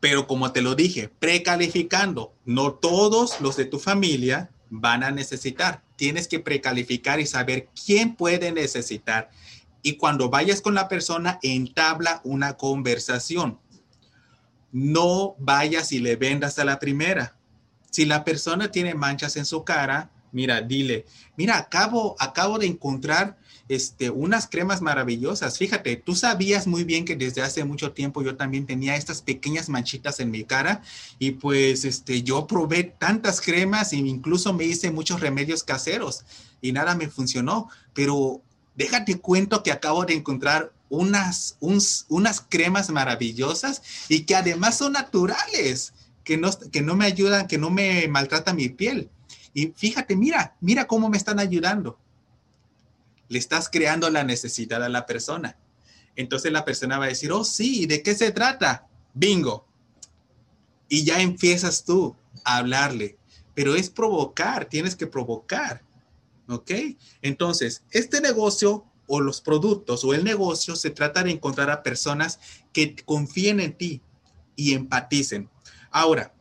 [0.00, 5.82] Pero como te lo dije, precalificando, no todos los de tu familia van a necesitar.
[5.96, 9.30] Tienes que precalificar y saber quién puede necesitar.
[9.82, 13.58] Y cuando vayas con la persona, entabla una conversación.
[14.72, 17.36] No vayas y le vendas a la primera.
[17.90, 21.06] Si la persona tiene manchas en su cara, mira, dile,
[21.36, 23.36] mira, acabo, acabo de encontrar
[23.68, 25.58] este, unas cremas maravillosas.
[25.58, 29.68] Fíjate, tú sabías muy bien que desde hace mucho tiempo yo también tenía estas pequeñas
[29.68, 30.82] manchitas en mi cara
[31.18, 36.24] y pues este, yo probé tantas cremas e incluso me hice muchos remedios caseros
[36.60, 38.42] y nada me funcionó, pero
[38.80, 45.92] déjate cuento que acabo de encontrar unas, unas cremas maravillosas y que además son naturales,
[46.24, 49.10] que no, que no me ayudan, que no me maltratan mi piel.
[49.54, 51.98] Y fíjate, mira, mira cómo me están ayudando
[53.30, 55.56] le estás creando la necesidad a la persona.
[56.16, 58.88] Entonces la persona va a decir, oh sí, ¿de qué se trata?
[59.14, 59.64] Bingo.
[60.88, 63.16] Y ya empiezas tú a hablarle,
[63.54, 65.82] pero es provocar, tienes que provocar.
[66.50, 66.70] ¿Ok?
[67.22, 72.38] Entonces, este negocio o los productos o el negocio se trata de encontrar a personas
[72.72, 74.02] que confíen en ti
[74.56, 75.48] y empaticen.
[75.90, 76.34] Ahora,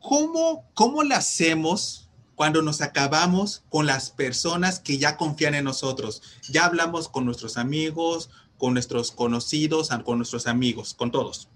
[0.00, 2.04] ¿cómo, cómo le hacemos
[2.34, 6.22] cuando nos acabamos con las personas que ya confían en nosotros.
[6.48, 11.48] Ya hablamos con nuestros amigos, con nuestros conocidos, con nuestros amigos, con todos.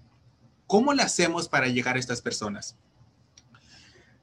[0.66, 2.76] ¿Cómo le hacemos para llegar a estas personas?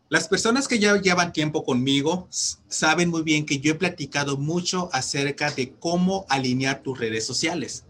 [0.08, 4.90] Las personas que ya llevan tiempo conmigo saben muy bien que yo he platicado mucho
[4.94, 7.86] acerca de cómo alinear tus redes sociales.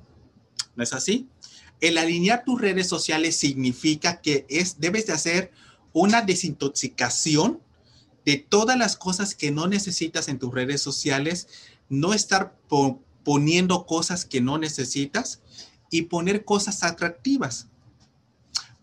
[0.77, 1.27] ¿No es así?
[1.81, 5.51] El alinear tus redes sociales significa que es, debes de hacer
[5.91, 7.59] una desintoxicación
[8.23, 11.49] de todas las cosas que no necesitas en tus redes sociales,
[11.89, 12.57] no estar
[13.25, 15.41] poniendo cosas que no necesitas
[15.91, 17.67] y poner cosas atractivas.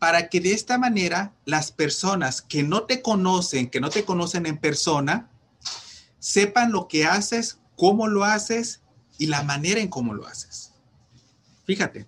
[0.02, 4.46] Para que de esta manera las personas que no te conocen, que no te conocen
[4.46, 5.30] en persona,
[6.18, 8.80] sepan lo que haces, cómo lo haces
[9.16, 10.72] y la manera en cómo lo haces.
[11.66, 12.06] Fíjate,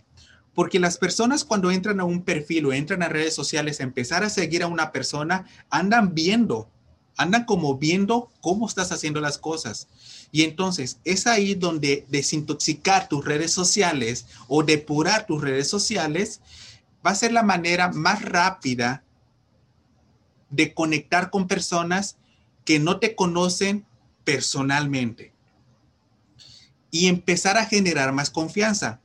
[0.56, 4.28] porque las personas cuando entran a un perfil o entran a redes sociales, empezar a
[4.28, 6.68] seguir a una persona, andan viendo
[7.16, 9.86] andan como viendo cómo estás haciendo las cosas.
[10.32, 16.40] Y entonces es ahí donde desintoxicar tus redes sociales o depurar tus redes sociales
[17.04, 19.04] va a ser la manera más rápida
[20.50, 22.16] de conectar con personas
[22.64, 23.84] que no te conocen
[24.24, 25.32] personalmente
[26.90, 29.00] y empezar a generar más confianza.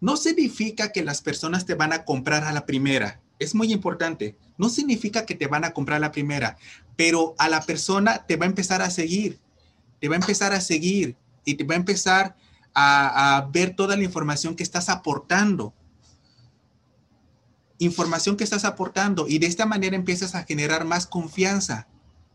[0.00, 3.20] No significa que las personas te van a comprar a la primera.
[3.40, 4.36] Es muy importante.
[4.56, 6.56] No significa que te van a comprar a la primera,
[6.96, 9.40] pero a la persona te va a empezar a seguir,
[10.00, 12.36] te va a empezar a seguir y te va a empezar
[12.74, 15.74] a, ver toda la información que estás aportando.
[17.78, 21.86] Información que estás aportando y de esta manera empiezas a generar más confianza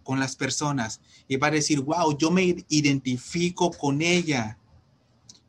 [0.03, 4.57] con las personas y va a decir, wow, yo me identifico con ella.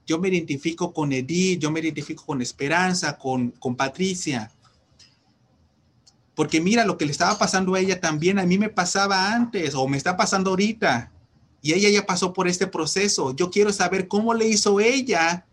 [0.06, 4.50] Yo me identifico con Edith, yo me identifico con Esperanza, con, con Patricia.
[6.34, 9.74] Porque mira, lo que le estaba pasando a ella también a mí me pasaba antes
[9.74, 11.10] o me está pasando ahorita.
[11.62, 13.34] Y ella ya pasó por este proceso.
[13.34, 15.46] Yo quiero saber cómo le hizo ella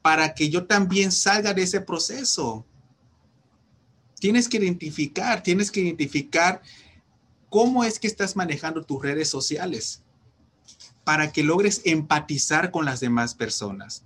[0.00, 2.64] para que yo también salga de ese proceso.
[4.24, 6.62] Tienes que identificar, tienes que identificar
[7.50, 10.02] cómo es que estás manejando tus redes sociales
[11.04, 14.02] para que logres empatizar con las demás personas.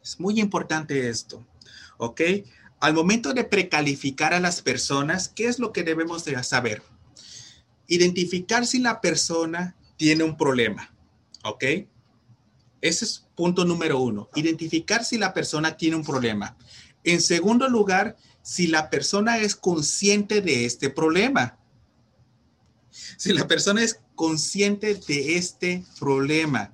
[0.00, 1.44] Es muy importante esto,
[1.96, 2.20] ¿ok?
[2.78, 6.84] Al momento de precalificar a las personas, ¿qué es lo que debemos de saber?
[7.88, 10.94] Identificar si la persona tiene un problema,
[11.42, 11.64] ¿ok?
[12.80, 14.28] Ese es punto número uno.
[14.36, 16.56] Identificar si la persona tiene un problema.
[17.02, 21.58] En segundo lugar, si la persona es consciente de este problema.
[23.16, 26.72] Si la persona es consciente de este problema.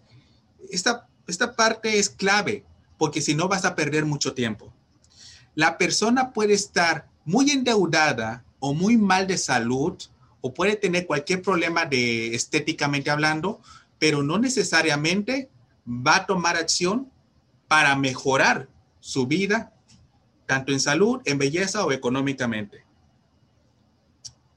[0.70, 2.66] Esta, esta parte es clave
[2.98, 4.70] porque si no vas a perder mucho tiempo
[5.54, 9.96] la persona puede estar muy endeudada o muy mal de salud
[10.40, 13.60] o puede tener cualquier problema de estéticamente hablando,
[13.98, 15.50] pero no necesariamente
[15.86, 17.10] va a tomar acción
[17.68, 18.68] para mejorar
[19.00, 19.72] su vida,
[20.50, 22.84] tanto en salud, en belleza o económicamente.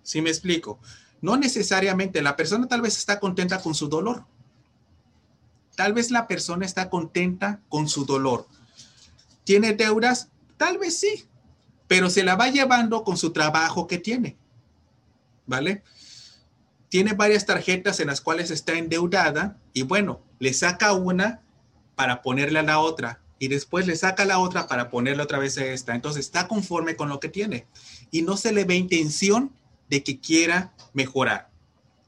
[0.01, 0.79] ¿Sí me explico?
[1.21, 4.25] No necesariamente la persona tal vez está contenta con su dolor.
[5.75, 8.47] Tal vez la persona está contenta con su dolor.
[9.43, 10.29] ¿Tiene deudas?
[10.57, 11.25] Tal vez sí,
[11.87, 14.35] pero se la va llevando con su trabajo que tiene.
[15.45, 15.83] ¿Vale?
[16.89, 21.41] tiene varias tarjetas en las cuales está endeudada y bueno, le saca una
[21.95, 25.57] para ponerle a la otra y después le saca la otra para ponerle otra vez
[25.57, 25.93] a esta.
[25.93, 27.67] Entonces está conforme con lo que tiene
[28.09, 29.51] y no se le ve intención
[29.89, 31.49] de que quiera mejorar.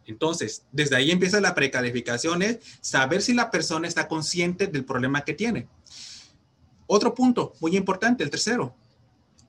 [0.06, 5.26] Entonces, desde ahí empieza la precalificación, es saber si la persona está consciente del problema
[5.26, 5.68] que tiene.
[6.88, 8.74] Otro punto muy importante, el tercero,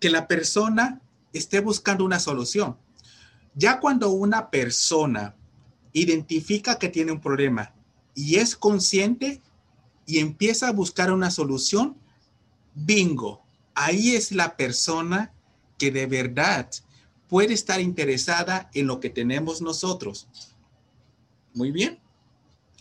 [0.00, 1.00] que la persona
[1.32, 2.76] esté buscando una solución.
[3.54, 5.36] Ya cuando una persona
[5.92, 7.72] identifica que tiene un problema
[8.12, 9.40] y es consciente
[10.06, 11.96] y empieza a buscar una solución,
[12.74, 13.42] bingo,
[13.74, 15.32] ahí es la persona
[15.78, 16.70] que de verdad
[17.28, 20.28] puede estar interesada en lo que tenemos nosotros.
[21.52, 21.98] Muy bien.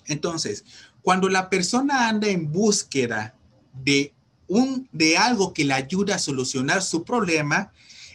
[0.06, 0.64] Entonces,
[1.02, 3.36] cuando la persona anda en búsqueda
[3.74, 4.14] de
[4.48, 7.72] un de algo que le ayude a solucionar su problema,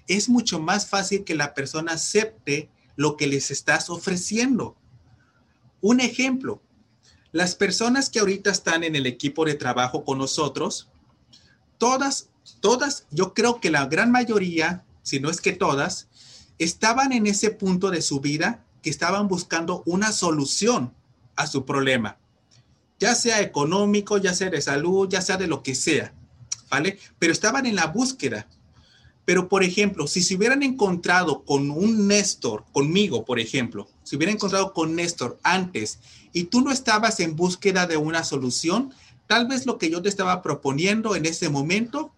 [0.06, 4.76] es mucho más fácil que la persona acepte lo que les estás ofreciendo.
[5.80, 6.62] Un ejemplo,
[7.32, 10.88] las personas que ahorita están en el equipo de trabajo con nosotros,
[11.78, 12.28] todas,
[12.60, 16.08] todas, yo creo que la gran mayoría, si no es que todas,
[16.58, 20.94] estaban en ese punto de su vida que estaban buscando una solución
[21.36, 22.18] a su problema,
[22.98, 26.12] ya sea económico, ya sea de salud, ya sea de lo que sea,
[26.70, 26.98] ¿vale?
[27.18, 28.46] Pero estaban en la búsqueda.
[29.24, 34.36] Pero, por ejemplo, si se hubieran encontrado con un Néstor, conmigo, por ejemplo, si hubieran
[34.36, 35.98] encontrado con Néstor antes
[36.32, 38.92] y tú no estabas en búsqueda de una solución,
[39.26, 42.12] tal vez lo que yo te estaba proponiendo en ese momento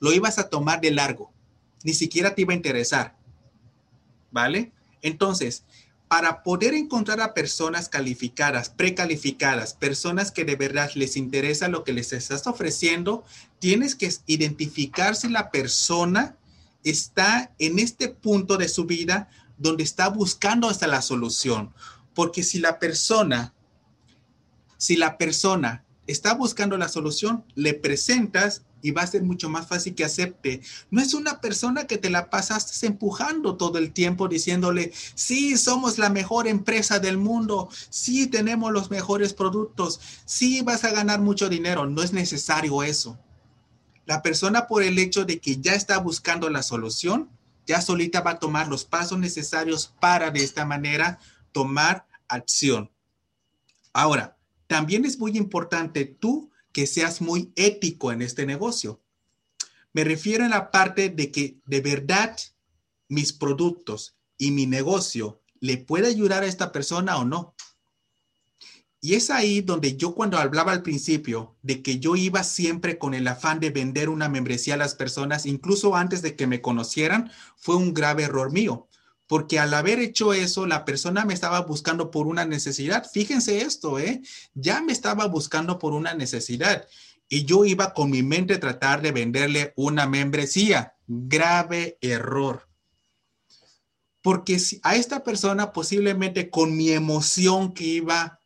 [0.00, 1.32] lo ibas a tomar de largo,
[1.84, 3.16] ni siquiera te iba a interesar.
[4.32, 4.72] ¿vale?
[5.02, 5.64] Entonces,
[6.12, 11.94] para poder encontrar a personas calificadas, precalificadas, personas que de verdad les interesa lo que
[11.94, 13.24] les estás ofreciendo,
[13.60, 16.36] tienes que identificar si la persona
[16.84, 21.72] está en este punto de su vida donde está buscando hasta la solución.
[22.12, 23.54] Porque si la persona,
[24.76, 29.66] si la persona está buscando la solución, le presentas y va a ser mucho más
[29.68, 30.60] fácil que acepte.
[30.90, 35.98] No es una persona que te la pasaste empujando todo el tiempo diciéndole, sí, somos
[35.98, 41.48] la mejor empresa del mundo, sí, tenemos los mejores productos, sí, vas a ganar mucho
[41.48, 41.86] dinero.
[41.86, 43.18] No es necesario eso.
[44.04, 47.30] La persona por el hecho de que ya está buscando la solución,
[47.66, 51.20] ya solita va a tomar los pasos necesarios para de esta manera
[51.52, 52.90] tomar acción.
[53.92, 59.00] Ahora, también es muy importante tú que seas muy ético en este negocio.
[59.92, 62.36] Me refiero a la parte de que de verdad
[63.08, 67.54] mis productos y mi negocio le puede ayudar a esta persona o no.
[69.00, 73.14] Y es ahí donde yo cuando hablaba al principio de que yo iba siempre con
[73.14, 77.30] el afán de vender una membresía a las personas, incluso antes de que me conocieran,
[77.56, 78.88] fue un grave error mío
[79.32, 83.10] porque al haber hecho eso, la persona me estaba buscando por una necesidad.
[83.10, 84.20] Fíjense esto, ¿eh?
[84.52, 86.86] Ya me estaba buscando por una necesidad
[87.30, 90.96] y yo iba con mi mente a tratar de venderle una membresía.
[91.06, 92.68] Grave error.
[94.20, 98.38] Porque a esta persona posiblemente con mi emoción que iba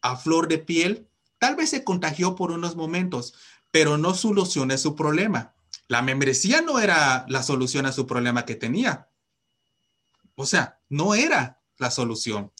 [0.00, 1.08] a flor de piel,
[1.40, 3.34] tal vez se contagió por unos momentos,
[3.72, 5.54] pero no solucioné su problema.
[5.88, 9.09] La membresía no era la solución a su problema que tenía.
[10.40, 12.50] O sea, no era la solución.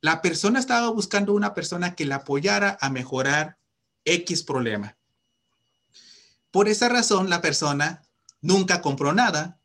[0.00, 3.56] La persona estaba buscando una persona que la apoyara a mejorar
[4.04, 4.96] X problema.
[6.50, 8.02] Por esa razón, la persona
[8.40, 9.60] nunca compró nada.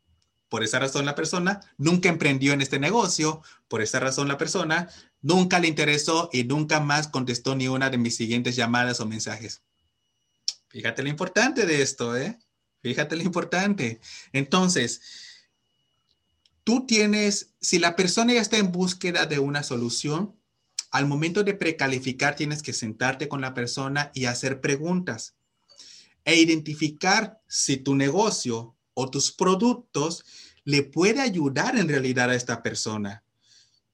[0.48, 3.42] Por esa razón, la persona nunca emprendió en este negocio.
[3.66, 4.88] Por esa razón, la persona
[5.20, 9.62] nunca le interesó y nunca más contestó ni una de mis siguientes llamadas o mensajes.
[10.68, 12.38] Fíjate lo importante de esto, ¿eh?
[12.80, 14.00] Fíjate lo importante.
[14.32, 15.25] Entonces,
[16.66, 20.34] tú tienes, si la persona ya está en búsqueda de una solución,
[20.90, 25.36] al momento de precalificar tienes que sentarte con la persona y hacer preguntas
[26.24, 30.24] e identificar si tu negocio o tus productos
[30.64, 33.22] le puede ayudar en realidad a esta persona.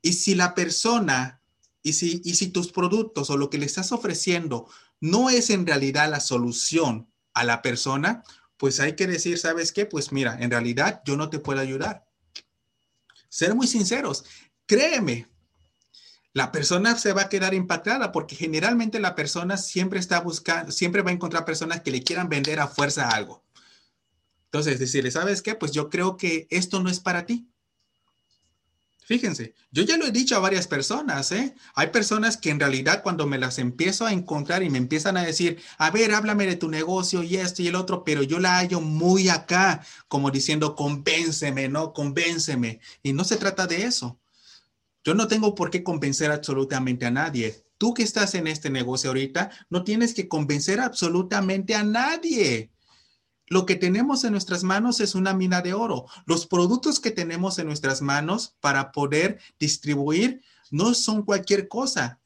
[0.01, 1.43] Y si la persona,
[1.83, 4.67] y si, y si tus productos o lo que le estás ofreciendo
[4.99, 8.25] no es en realidad la solución a la persona,
[8.57, 9.85] pues hay que decir, ¿sabes qué?
[9.85, 12.11] Pues mira, en realidad yo no te puedo ayudar
[13.33, 14.25] ser muy sinceros,
[14.67, 15.27] créeme,
[16.35, 21.01] la persona se va a quedar impactada porque generalmente la persona siempre está buscando, siempre
[21.01, 23.43] va a encontrar personas que le quieran vender a fuerza algo.
[24.45, 25.55] Entonces, decirle, ¿sabes qué?
[25.55, 27.49] Pues yo creo que esto no es para ti.
[29.05, 31.55] Fíjense, yo ya lo he dicho a varias personas, ¿eh?
[31.75, 35.25] Hay personas que en realidad cuando me las empiezo a encontrar y me empiezan a
[35.25, 38.59] decir, a ver, háblame de tu negocio y esto y el otro, pero yo la
[38.59, 41.93] hallo muy acá, como diciendo, convénceme, ¿no?
[41.93, 42.81] Convénceme.
[43.03, 44.21] Y no se trata de eso.
[45.05, 47.65] Yo no tengo por qué convencer absolutamente a nadie.
[47.79, 52.72] Tú que estás en este negocio ahorita, no tienes que convencer absolutamente a nadie.
[53.53, 56.07] Lo que tenemos en nuestras manos es una mina de oro.
[56.25, 60.41] Los productos que tenemos en nuestras manos para poder distribuir
[60.71, 62.19] no son cualquier cosa.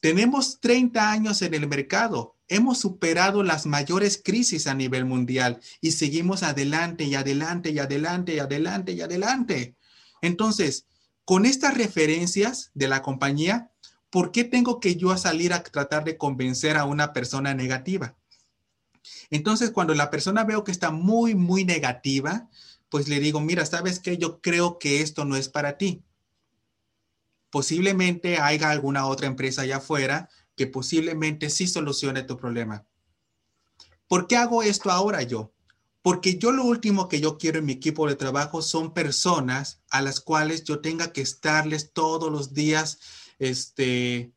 [0.00, 2.36] Tenemos 30 años en el mercado.
[2.48, 8.34] Hemos superado las mayores crisis a nivel mundial y seguimos adelante y adelante y adelante
[8.34, 9.76] y adelante y adelante.
[10.22, 10.86] Entonces,
[11.26, 13.72] con estas referencias de la compañía,
[14.08, 18.16] ¿por qué tengo que yo salir a tratar de convencer a una persona negativa?
[19.30, 22.48] Entonces, cuando la persona veo que está muy, muy negativa,
[22.88, 24.18] pues le digo, mira, ¿sabes qué?
[24.18, 26.02] Yo creo que esto no es para ti.
[27.50, 32.86] Posiblemente haya alguna otra empresa allá afuera que posiblemente sí solucione tu problema.
[34.08, 35.52] ¿Por qué hago esto ahora yo?
[36.02, 40.02] Porque yo lo último que yo quiero en mi equipo de trabajo son personas a
[40.02, 42.98] las cuales yo tenga que estarles todos los días,
[43.38, 44.32] este,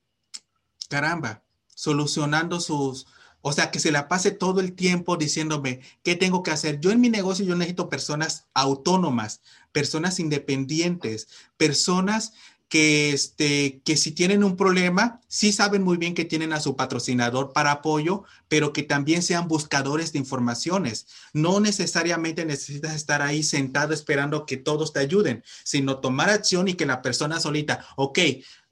[0.89, 3.07] caramba, solucionando sus,
[3.45, 6.79] o sea, que se la pase todo el tiempo diciéndome qué tengo que hacer.
[6.79, 9.41] Yo en mi negocio yo necesito personas autónomas,
[9.73, 11.27] personas independientes,
[11.57, 12.31] personas
[12.69, 16.77] que, este, que si tienen un problema, sí saben muy bien que tienen a su
[16.77, 21.05] patrocinador para apoyo, pero que también sean buscadores de informaciones.
[21.33, 26.75] No necesariamente necesitas estar ahí sentado esperando que todos te ayuden, sino tomar acción y
[26.75, 28.19] que la persona solita, ok,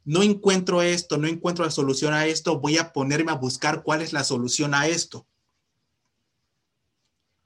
[0.04, 4.02] no encuentro esto, no encuentro la solución a esto, voy a ponerme a buscar cuál
[4.02, 5.28] es la solución a esto.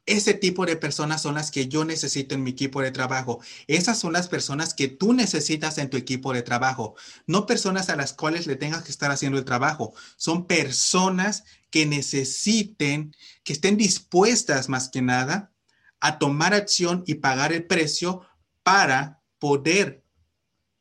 [0.05, 3.41] Ese tipo de personas son las que yo necesito en mi equipo de trabajo.
[3.65, 6.95] Esas son las personas que tú necesitas en tu equipo de trabajo.
[7.25, 9.95] No personas a las cuales le tengas que estar haciendo el trabajo.
[10.15, 15.51] Son personas que necesiten, que estén dispuestas más que nada
[15.99, 18.21] a tomar acción y pagar el precio
[18.61, 20.04] para poder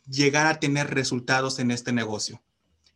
[0.07, 2.43] llegar a tener resultados en este negocio.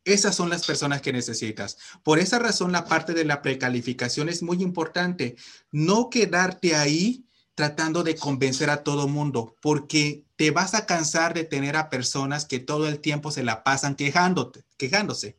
[0.04, 1.76] Esas son las personas que necesitas.
[2.02, 5.36] Por esa razón, la parte de la precalificación es muy importante.
[5.70, 11.42] No quedarte ahí tratando de convencer a todo mundo, porque te vas a cansar de
[11.42, 15.36] tener a personas que todo el tiempo se la pasan quejándote, quejándose.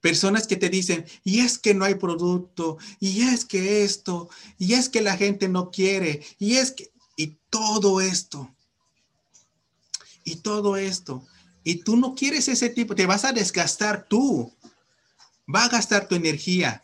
[0.00, 4.72] Personas que te dicen, y es que no hay producto, y es que esto, y
[4.72, 8.50] es que la gente no quiere, y es que, y todo esto,
[10.24, 11.26] y todo esto.
[11.64, 14.52] Y tú no quieres ese tipo, te vas a desgastar tú.
[15.52, 16.82] Va a gastar tu energía.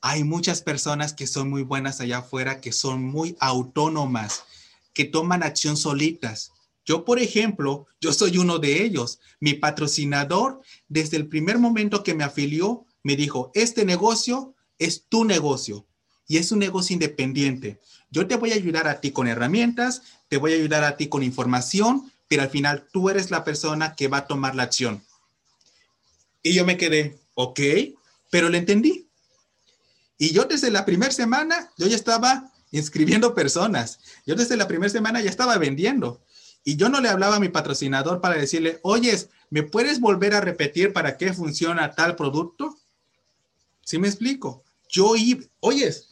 [0.00, 4.44] Hay muchas personas que son muy buenas allá afuera, que son muy autónomas,
[4.92, 6.52] que toman acción solitas.
[6.84, 9.18] Yo, por ejemplo, yo soy uno de ellos.
[9.40, 15.24] Mi patrocinador, desde el primer momento que me afilió, me dijo, este negocio es tu
[15.24, 15.86] negocio
[16.26, 17.80] y es un negocio independiente.
[18.10, 21.08] Yo te voy a ayudar a ti con herramientas, te voy a ayudar a ti
[21.08, 25.02] con información, pero al final tú eres la persona que va a tomar la acción.
[26.42, 27.60] Y yo me quedé, ok,
[28.30, 29.08] pero lo entendí.
[30.18, 33.98] Y yo desde la primera semana, yo ya estaba inscribiendo personas.
[34.24, 36.20] Yo desde la primera semana ya estaba vendiendo.
[36.64, 40.40] Y yo no le hablaba a mi patrocinador para decirle, oyes, ¿me puedes volver a
[40.40, 42.76] repetir para qué funciona tal producto?
[43.82, 44.64] ¿Sí me explico?
[44.88, 46.08] Yo iba, oyes,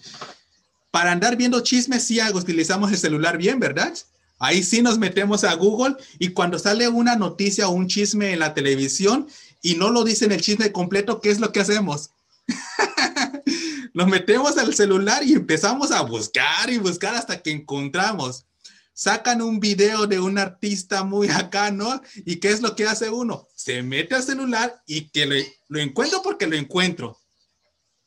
[0.91, 3.93] para andar viendo chismes sí utilizamos el celular bien, ¿verdad?
[4.39, 8.41] Ahí sí nos metemos a Google y cuando sale una noticia o un chisme en
[8.41, 9.29] la televisión
[9.63, 12.11] y no lo dicen el chisme completo, ¿qué es lo que hacemos?
[13.95, 18.45] nos metemos al celular y empezamos a buscar y buscar hasta que encontramos.
[18.93, 22.03] Sacan un video de un artista muy acá, ¿no?
[22.25, 23.49] ¿Y qué es lo que hace uno?
[23.55, 25.27] Se mete al celular y que
[25.69, 27.19] lo encuentro porque lo encuentro,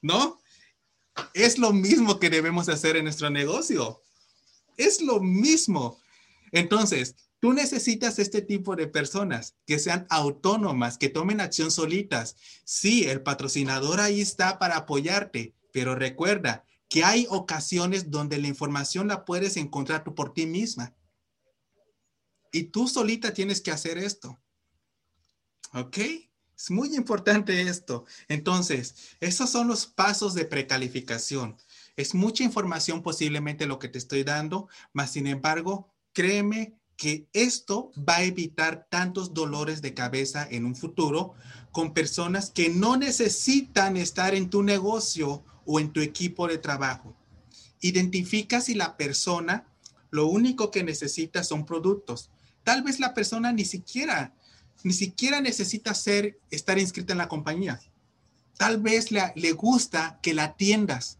[0.01, 0.39] ¿no?
[1.33, 4.01] Es lo mismo que debemos hacer en nuestro negocio.
[4.77, 5.99] Es lo mismo.
[6.51, 12.35] Entonces, tú necesitas este tipo de personas que sean autónomas, que tomen acción solitas.
[12.65, 19.07] Sí, el patrocinador ahí está para apoyarte, pero recuerda que hay ocasiones donde la información
[19.07, 20.95] la puedes encontrar tú por ti misma.
[22.51, 24.39] Y tú solita tienes que hacer esto.
[25.73, 25.97] ¿Ok?
[26.57, 28.05] Es muy importante esto.
[28.27, 31.55] Entonces, esos son los pasos de precalificación.
[31.95, 37.91] Es mucha información posiblemente lo que te estoy dando, mas sin embargo, créeme que esto
[37.97, 41.35] va a evitar tantos dolores de cabeza en un futuro
[41.71, 47.15] con personas que no necesitan estar en tu negocio o en tu equipo de trabajo.
[47.81, 49.67] Identifica si la persona
[50.09, 52.31] lo único que necesita son productos.
[52.63, 54.33] Tal vez la persona ni siquiera
[54.83, 57.79] ni siquiera necesita ser estar inscrita en la compañía.
[58.57, 61.19] Tal vez le, le gusta que la atiendas.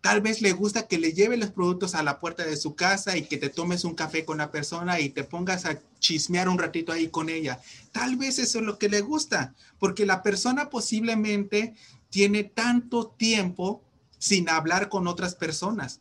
[0.00, 3.16] Tal vez le gusta que le lleve los productos a la puerta de su casa
[3.18, 6.58] y que te tomes un café con la persona y te pongas a chismear un
[6.58, 7.60] ratito ahí con ella.
[7.92, 11.74] Tal vez eso es lo que le gusta, porque la persona posiblemente
[12.08, 13.82] tiene tanto tiempo
[14.18, 16.00] sin hablar con otras personas.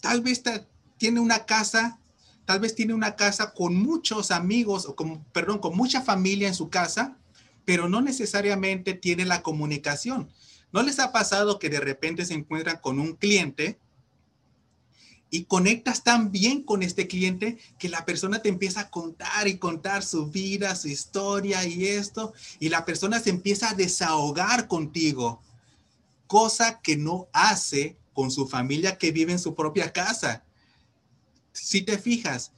[0.00, 0.42] Tal vez
[0.98, 1.98] tiene una casa,
[2.46, 6.54] tal vez tiene una casa con muchos amigos o con, perdón, con mucha familia en
[6.54, 7.18] su casa,
[7.64, 10.30] pero no necesariamente tiene la comunicación.
[10.72, 13.78] ¿No les ha pasado que de repente se encuentran con un cliente
[15.30, 19.58] y conectas tan bien con este cliente que la persona te empieza a contar y
[19.58, 25.42] contar su vida, su historia y esto, y la persona se empieza a desahogar contigo,
[26.28, 30.45] cosa que no hace con su familia que vive en su propia casa.
[31.56, 32.52] Si te fijas,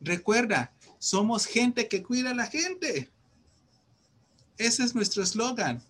[0.00, 3.10] recuerda, somos gente que cuida a la gente.
[4.58, 5.82] Ese es nuestro eslogan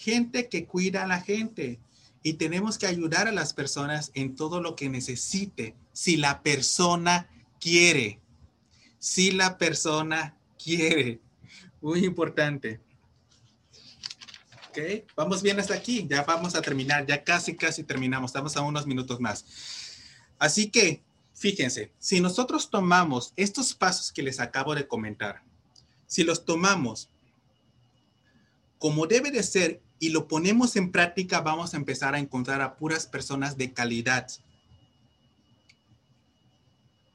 [0.00, 1.78] gente que cuida a la gente
[2.22, 7.28] y tenemos que ayudar a las personas en todo lo que necesite, si la persona
[7.60, 8.18] quiere,
[8.98, 11.20] si la persona quiere.
[11.82, 12.80] Muy importante.
[14.70, 14.78] Ok,
[15.16, 18.86] vamos bien hasta aquí, ya vamos a terminar, ya casi, casi terminamos, estamos a unos
[18.86, 19.44] minutos más.
[20.38, 21.02] Así que,
[21.40, 25.42] fíjense, si nosotros tomamos estos pasos que les acabo de comentar,
[26.06, 27.08] si los tomamos
[28.78, 32.76] como debe de ser y lo ponemos en práctica, vamos a empezar a encontrar a
[32.76, 34.26] puras personas de calidad.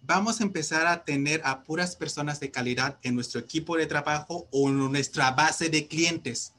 [0.01, 4.47] Vamos a empezar a tener a puras personas de calidad en nuestro equipo de trabajo
[4.51, 6.51] o en nuestra base de clientes.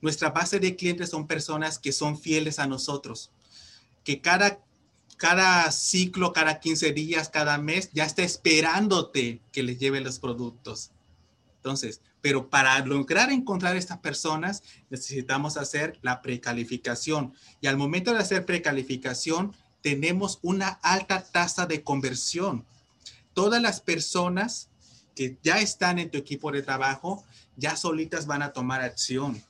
[0.00, 3.30] Nuestra base de clientes son personas que son fieles a nosotros,
[4.04, 4.58] que cada,
[5.22, 10.90] cada ciclo, cada 15 días, cada mes, ya está esperándote que les lleve los productos.
[11.58, 17.34] Entonces, pero para lograr encontrar estas personas, necesitamos hacer la precalificación.
[17.60, 22.66] Y al momento de hacer precalificación, tenemos una alta tasa de conversión.
[23.32, 24.70] Todas las personas
[25.14, 27.24] que ya están en tu equipo de trabajo,
[27.56, 29.40] ya solitas van a tomar acción.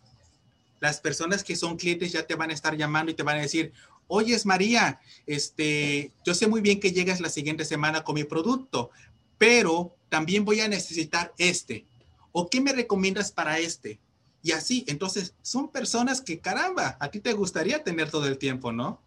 [0.81, 3.43] Las personas que son clientes ya te van a estar llamando y te van a
[3.43, 3.73] decir,
[4.09, 8.91] oyes María, este, yo sé muy bien que llegas la siguiente semana con mi producto,
[9.39, 11.87] pero también voy a necesitar este
[12.33, 14.01] ¿O qué me recomiendas para este?
[14.43, 18.73] Y así, entonces, son personas que, caramba, a ti te gustaría tener todo el tiempo,
[18.73, 19.01] ¿no?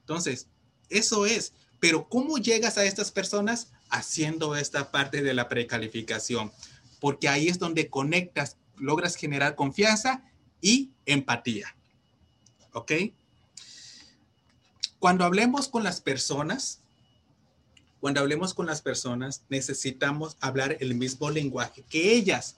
[0.00, 0.46] Entonces,
[0.88, 1.52] eso es.
[1.80, 3.72] Pero ¿cómo llegas a estas personas?
[3.90, 6.52] Haciendo esta parte de la precalificación,
[7.00, 10.22] porque ahí es donde conectas, logras generar confianza
[10.60, 11.74] y empatía.
[12.72, 12.92] ¿Ok?
[14.98, 16.80] Cuando hablemos con las personas,
[18.00, 22.56] cuando hablemos con las personas, necesitamos hablar el mismo lenguaje que ellas.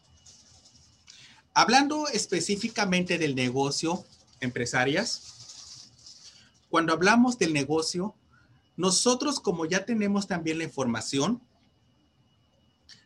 [1.53, 4.05] Hablando específicamente del negocio,
[4.41, 5.89] empresarias,
[6.71, 8.15] cuando hablamos del negocio,
[8.77, 11.43] nosotros como ya tenemos también la información,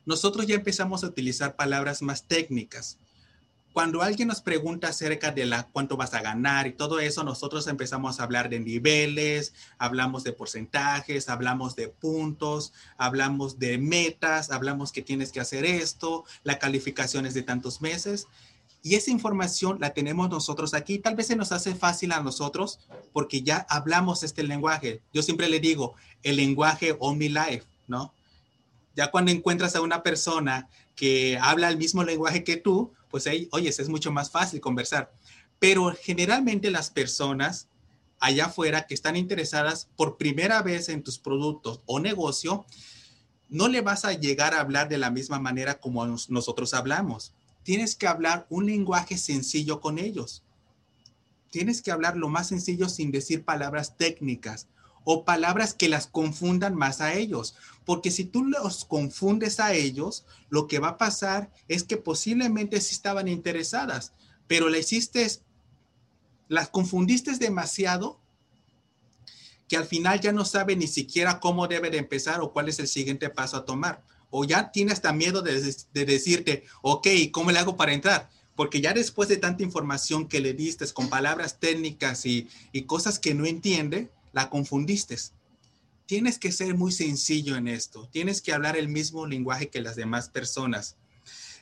[0.07, 2.99] nosotros ya empezamos a utilizar palabras más técnicas
[3.75, 7.67] cuando alguien nos pregunta acerca de la cuánto vas a ganar y todo eso, nosotros
[7.67, 14.93] empezamos a hablar de niveles, hablamos de porcentajes, hablamos de puntos, hablamos de metas, hablamos
[14.93, 18.29] que tienes que hacer esto, la calificación es de tantos meses.
[18.81, 21.01] Y esa información la tenemos nosotros aquí.
[21.01, 22.79] Tal vez se nos hace fácil a nosotros
[23.13, 25.03] porque ya hablamos este lenguaje.
[25.13, 28.15] Yo siempre le digo el lenguaje OmniLife, ¿no?
[28.95, 33.49] Ya cuando encuentras a una persona que habla el mismo lenguaje que tú, pues ahí,
[33.53, 35.15] oye, es mucho más fácil conversar.
[35.61, 37.69] Pero generalmente las personas
[38.19, 42.67] allá afuera que están interesadas por primera vez en tus productos o negocio,
[43.49, 47.33] no le vas a llegar a hablar de la misma manera como nosotros hablamos.
[47.63, 50.43] Tienes que hablar un lenguaje sencillo con ellos.
[51.51, 54.67] Tienes que hablar lo más sencillo sin decir palabras técnicas
[55.05, 57.55] o palabras que las confundan más a ellos.
[57.85, 62.81] Porque si tú los confundes a ellos, lo que va a pasar es que posiblemente
[62.81, 64.13] sí estaban interesadas,
[64.47, 65.31] pero le hiciste,
[66.49, 68.21] las confundiste demasiado
[69.69, 72.79] que al final ya no sabe ni siquiera cómo debe de empezar o cuál es
[72.79, 74.03] el siguiente paso a tomar.
[74.31, 78.29] O ya tiene hasta miedo de, decirte, ok, ¿cómo le hago para entrar?
[78.57, 82.49] Porque ya después de tanta información que le diste con palabras técnicas y
[82.87, 85.17] cosas que no entiende, la confundiste.
[86.07, 88.09] Tienes que ser muy sencillo en esto.
[88.11, 90.97] Tienes que hablar el mismo lenguaje que las demás personas.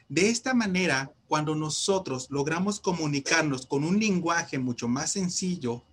[0.08, 5.84] De esta manera, cuando nosotros logramos comunicarnos con un lenguaje mucho más sencillo,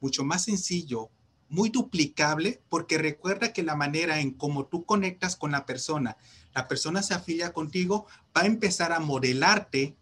[0.00, 1.10] mucho más sencillo,
[1.48, 6.16] muy duplicable, porque recuerda que la manera en cómo tú conectas con la persona,
[6.54, 8.06] la persona se afilia contigo,
[8.36, 9.96] va a empezar a modelarte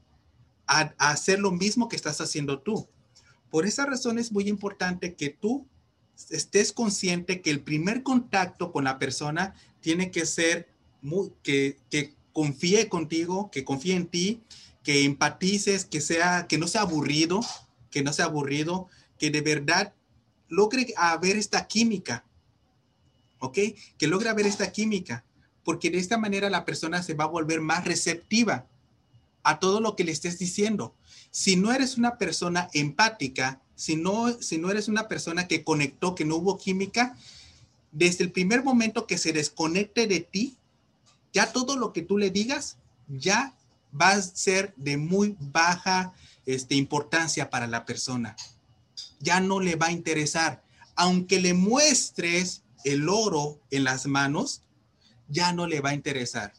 [0.66, 2.86] a, a hacer lo mismo que estás haciendo tú.
[3.50, 5.66] Por esa razón es muy importante que tú
[6.30, 10.68] estés consciente que el primer contacto con la persona tiene que ser
[11.00, 14.42] muy, que, que confíe contigo, que confíe en ti,
[14.82, 17.40] que empatices, que sea, que no sea aburrido,
[17.90, 18.88] que no sea aburrido,
[19.18, 19.94] que de verdad
[20.48, 22.24] logre haber esta química,
[23.38, 23.58] ¿ok?
[23.98, 25.24] Que logre haber esta química,
[25.64, 28.66] porque de esta manera la persona se va a volver más receptiva
[29.42, 30.94] a todo lo que le estés diciendo.
[31.30, 36.14] Si no eres una persona empática, si no, si no eres una persona que conectó,
[36.14, 37.16] que no hubo química,
[37.92, 40.56] desde el primer momento que se desconecte de ti,
[41.32, 42.76] ya todo lo que tú le digas
[43.08, 43.54] ya
[43.98, 46.12] va a ser de muy baja
[46.46, 48.36] este, importancia para la persona.
[49.20, 50.62] Ya no le va a interesar.
[50.94, 54.62] Aunque le muestres el oro en las manos,
[55.28, 56.52] ya no le va a interesar.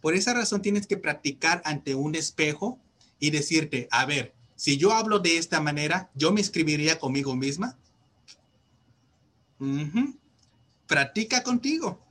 [0.00, 2.78] Por esa razón tienes que practicar ante un espejo
[3.18, 7.76] y decirte, a ver, si yo hablo de esta manera, yo me escribiría conmigo misma.
[10.86, 12.04] Practica contigo.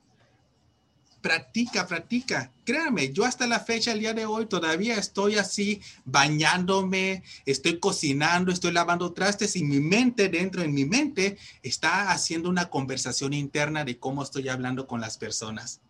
[1.22, 2.54] Practica, practica.
[2.64, 8.52] Créame, yo hasta la fecha, el día de hoy, todavía estoy así bañándome, estoy cocinando,
[8.52, 13.84] estoy lavando trastes y mi mente, dentro de mi mente, está haciendo una conversación interna
[13.84, 15.82] de cómo estoy hablando con las personas.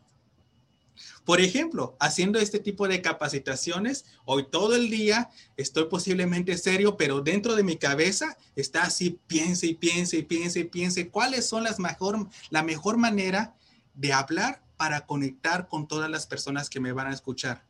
[1.28, 7.20] Por ejemplo, haciendo este tipo de capacitaciones, hoy todo el día estoy posiblemente serio, pero
[7.20, 11.66] dentro de mi cabeza está así, piense y piense y piense y piense cuáles son
[11.66, 13.58] las mejor, la mejor manera
[13.94, 17.62] de hablar para conectar con todas las personas que me van a escuchar.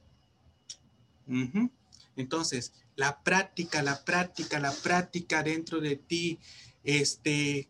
[2.16, 6.38] Entonces, la práctica, la práctica, la práctica dentro de ti,
[6.84, 7.68] este,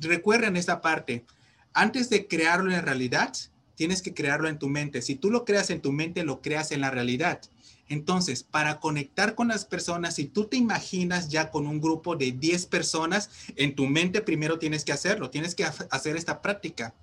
[0.00, 1.24] recuerden esta parte,
[1.72, 3.32] antes de crearlo en realidad,
[3.80, 5.00] tienes que crearlo en tu mente.
[5.00, 7.40] Si tú lo creas en tu mente, lo creas en la realidad.
[7.88, 12.32] Entonces, para conectar con las personas, si tú te imaginas ya con un grupo de
[12.32, 16.94] 10 personas, en tu mente primero tienes que hacerlo, tienes que hacer esta práctica.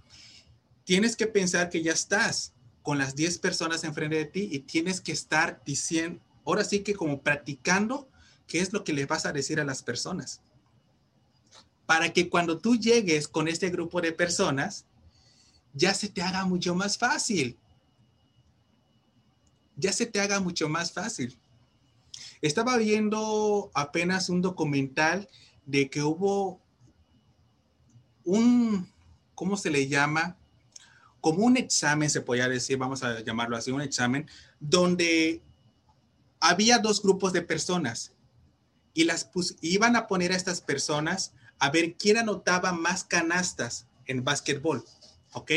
[0.84, 2.54] Tienes que pensar que ya estás
[2.84, 6.94] con las 10 personas enfrente de ti y tienes que estar diciendo, ahora sí que
[6.94, 8.08] como practicando
[8.46, 10.42] qué es lo que le vas a decir a las personas.
[11.88, 14.86] Para que cuando tú llegues con este grupo de personas,
[15.78, 17.58] ya se te haga mucho más fácil.
[19.76, 21.38] Ya se te haga mucho más fácil.
[22.42, 25.30] Estaba viendo apenas un documental
[25.66, 26.60] de que hubo
[28.24, 28.92] un,
[29.36, 30.36] ¿cómo se le llama?
[31.22, 34.28] Como un examen, se podría decir, vamos a llamarlo así, un examen,
[34.60, 35.42] donde
[36.40, 38.14] había dos grupos de personas
[38.94, 39.30] y las
[39.62, 44.84] iban a poner a estas personas a ver quién anotaba más canastas en básquetbol.
[45.38, 45.52] ¿Ok?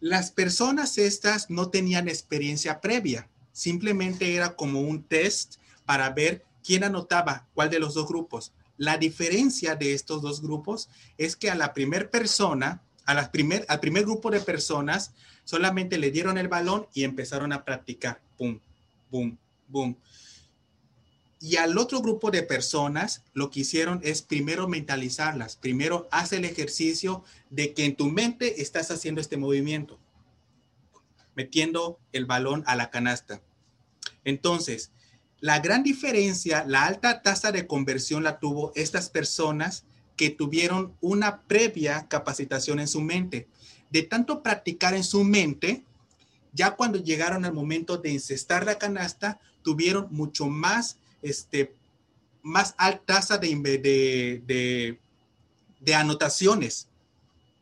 [0.00, 6.84] Las personas estas no tenían experiencia previa, simplemente era como un test para ver quién
[6.84, 8.52] anotaba cuál de los dos grupos.
[8.76, 13.64] La diferencia de estos dos grupos es que a la primera persona, a la primer,
[13.68, 15.12] al primer grupo de personas,
[15.44, 18.20] solamente le dieron el balón y empezaron a practicar.
[18.36, 18.60] Pum,
[19.10, 19.38] boom,
[19.68, 19.96] boom.
[21.38, 25.56] Y al otro grupo de personas, lo que hicieron es primero mentalizarlas.
[25.56, 29.98] Primero haz el ejercicio de que en tu mente estás haciendo este movimiento,
[31.34, 33.42] metiendo el balón a la canasta.
[34.24, 34.92] Entonces,
[35.40, 39.84] la gran diferencia, la alta tasa de conversión la tuvo estas personas
[40.16, 43.46] que tuvieron una previa capacitación en su mente.
[43.90, 45.84] De tanto practicar en su mente,
[46.52, 51.74] ya cuando llegaron al momento de incestar la canasta, tuvieron mucho más este,
[52.42, 54.98] más alta tasa de, de,
[55.80, 56.88] de, anotaciones.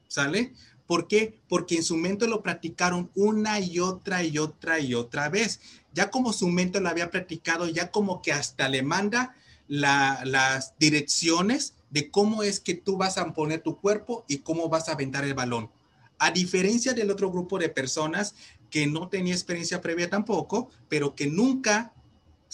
[0.09, 0.52] ¿Sale?
[0.86, 1.38] ¿Por qué?
[1.48, 5.61] Porque en su mente lo practicaron una y otra y otra y otra vez.
[5.92, 9.34] Ya como su mente lo había practicado, ya como que hasta le manda
[9.66, 14.88] las direcciones de cómo es que tú vas a poner tu cuerpo y cómo vas
[14.88, 15.70] a aventar el balón.
[16.18, 18.34] A diferencia del otro grupo de personas
[18.70, 21.92] que no tenía experiencia previa tampoco, pero que nunca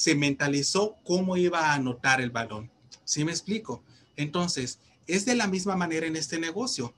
[0.00, 2.70] se mentalizó cómo iba a anotar el balón.
[3.04, 3.82] ¿Sí me explico?
[4.16, 6.94] Entonces, es de la misma manera en este negocio.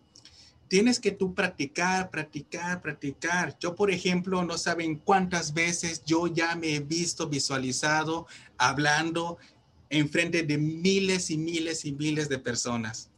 [0.69, 3.59] Tienes que tú practicar, practicar, practicar.
[3.59, 9.37] Yo, por ejemplo, no saben cuántas veces yo ya me he visto visualizado hablando
[9.91, 13.11] en frente de miles y miles y miles de personas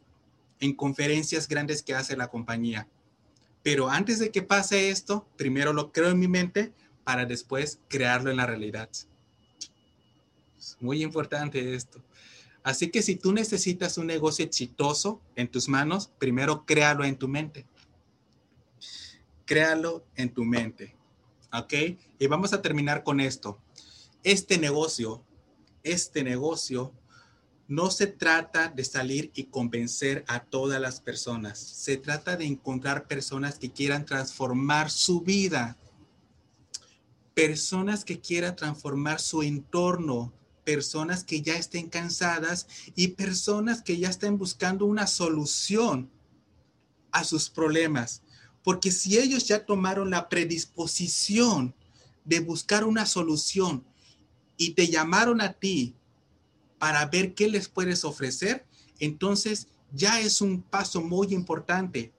[0.61, 2.89] en conferencias grandes que hace la compañía.
[3.63, 6.73] Pero antes de que pase esto, primero lo creo en mi mente
[7.05, 8.89] para después crearlo en la realidad.
[10.81, 12.03] Muy importante esto.
[12.63, 17.29] Así que si tú necesitas un negocio exitoso en tus manos, primero créalo en tu
[17.29, 17.67] mente.
[19.45, 20.97] Créalo en tu mente.
[21.53, 21.75] ¿Ok?
[22.19, 23.59] Y vamos a terminar con esto.
[24.23, 25.23] Este negocio,
[25.83, 26.95] este negocio
[27.69, 31.59] no se trata de salir y convencer a todas las personas.
[31.59, 35.77] Se trata de encontrar personas que quieran transformar su vida,
[37.35, 40.33] personas que quieran transformar su entorno,
[40.65, 46.11] personas que ya estén cansadas y personas que ya estén buscando una solución
[47.13, 48.23] a sus problemas.
[48.63, 51.75] Porque si ellos ya tomaron la predisposición
[52.25, 53.85] de buscar una solución
[54.57, 55.95] y te llamaron a ti
[56.79, 58.67] para ver qué les puedes ofrecer,
[58.99, 62.13] entonces ya es un paso muy importante.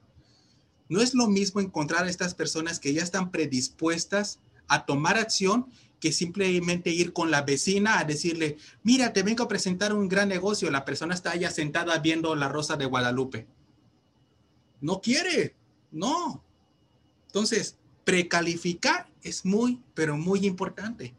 [0.88, 5.68] No es lo mismo encontrar a estas personas que ya están predispuestas a tomar acción
[6.06, 10.30] que simplemente ir con la vecina a decirle, mira, te vengo a presentar un gran
[10.30, 10.70] negocio.
[10.70, 13.48] La persona está allá sentada viendo la rosa de Guadalupe.
[14.82, 15.56] No quiere,
[15.92, 16.44] no.
[17.26, 21.16] Entonces, precalificar es muy, pero muy importante.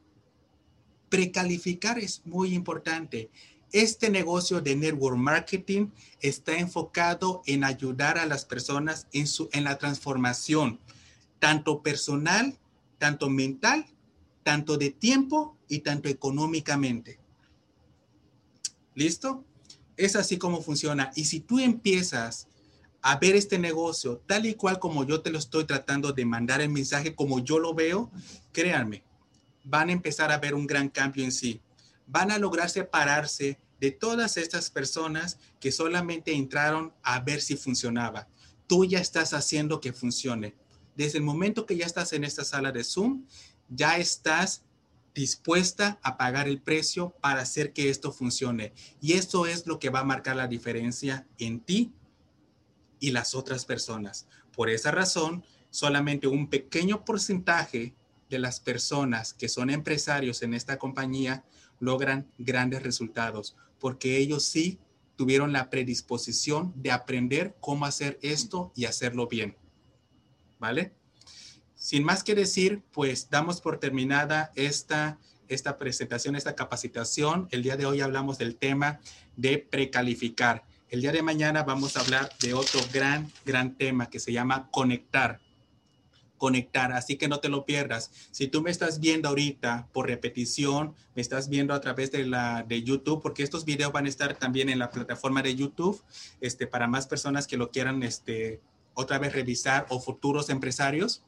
[1.08, 3.28] Precalificar es muy importante.
[3.72, 5.88] Este negocio de network marketing
[6.20, 10.78] está enfocado en ayudar a las personas en, su, en la transformación,
[11.40, 12.56] tanto personal,
[12.98, 13.84] tanto mental,
[14.46, 17.18] tanto de tiempo y tanto económicamente.
[18.94, 19.44] ¿Listo?
[19.96, 21.10] Es así como funciona.
[21.16, 22.46] Y si tú empiezas
[23.02, 26.60] a ver este negocio tal y cual como yo te lo estoy tratando de mandar
[26.60, 28.12] el mensaje, como yo lo veo,
[28.52, 29.02] créanme,
[29.64, 31.60] van a empezar a ver un gran cambio en sí.
[32.06, 38.28] Van a lograr separarse de todas estas personas que solamente entraron a ver si funcionaba.
[38.68, 40.54] Tú ya estás haciendo que funcione.
[40.94, 43.24] Desde el momento que ya estás en esta sala de Zoom,
[43.68, 44.62] ya estás
[45.14, 48.72] dispuesta a pagar el precio para hacer que esto funcione.
[49.00, 51.92] Y eso es lo que va a marcar la diferencia en ti
[53.00, 54.28] y las otras personas.
[54.54, 57.94] Por esa razón, solamente un pequeño porcentaje
[58.28, 61.44] de las personas que son empresarios en esta compañía
[61.78, 64.78] logran grandes resultados, porque ellos sí
[65.16, 69.56] tuvieron la predisposición de aprender cómo hacer esto y hacerlo bien.
[70.58, 70.92] ¿Vale?
[71.86, 77.46] Sin más que decir, pues damos por terminada esta, esta presentación, esta capacitación.
[77.52, 78.98] El día de hoy hablamos del tema
[79.36, 80.64] de precalificar.
[80.88, 84.68] El día de mañana vamos a hablar de otro gran, gran tema que se llama
[84.72, 85.40] conectar
[86.38, 88.10] conectar, así que no te lo pierdas.
[88.32, 92.64] Si tú me estás viendo ahorita por repetición, me estás viendo a través de la
[92.64, 96.02] de YouTube, porque estos videos van a estar también en la plataforma de YouTube,
[96.40, 98.60] este para más personas que lo quieran este
[98.92, 101.22] otra vez revisar o futuros empresarios.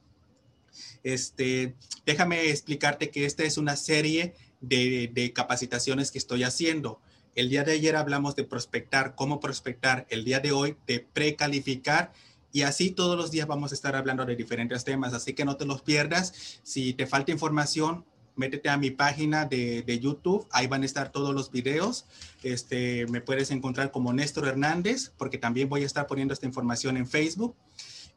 [1.03, 1.75] Este,
[2.07, 7.01] déjame explicarte que esta es una serie de, de capacitaciones que estoy haciendo.
[7.35, 10.07] El día de ayer hablamos de prospectar, cómo prospectar.
[10.11, 12.13] El día de hoy de precalificar
[12.53, 15.57] y así todos los días vamos a estar hablando de diferentes temas, así que no
[15.57, 16.61] te los pierdas.
[16.63, 18.05] Si te falta información,
[18.37, 22.07] métete a mi página de, de, YouTube, ahí van a estar todos los videos.
[22.43, 26.97] Este, me puedes encontrar como Néstor Hernández, porque también voy a estar poniendo esta información
[26.97, 27.55] en Facebook.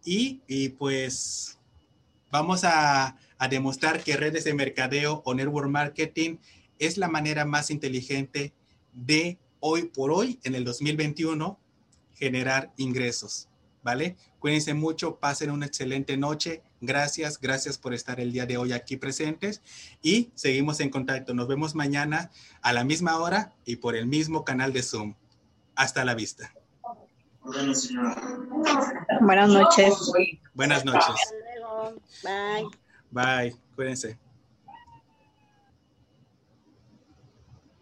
[0.06, 1.60] Y, y pues
[2.32, 6.38] vamos a, a, demostrar que redes de mercadeo o network marketing
[6.80, 8.54] es la manera más inteligente
[8.94, 11.60] de hoy por hoy, en el 2021,
[12.16, 13.48] generar ingresos.
[13.84, 14.18] ¿vale?
[14.40, 16.64] Cuídense mucho, pasen una excelente noche.
[16.82, 19.62] Gracias, gracias por estar el día de hoy aquí presentes
[20.02, 21.34] y seguimos en contacto.
[21.34, 25.16] Nos vemos mañana a la misma hora y por el mismo canal de Zoom.
[25.76, 26.54] Hasta la vista.
[29.22, 30.12] Buenas noches.
[30.54, 31.16] Buenas noches.
[32.24, 32.68] Bye.
[33.12, 33.56] Bye.
[33.76, 34.18] Cuídense.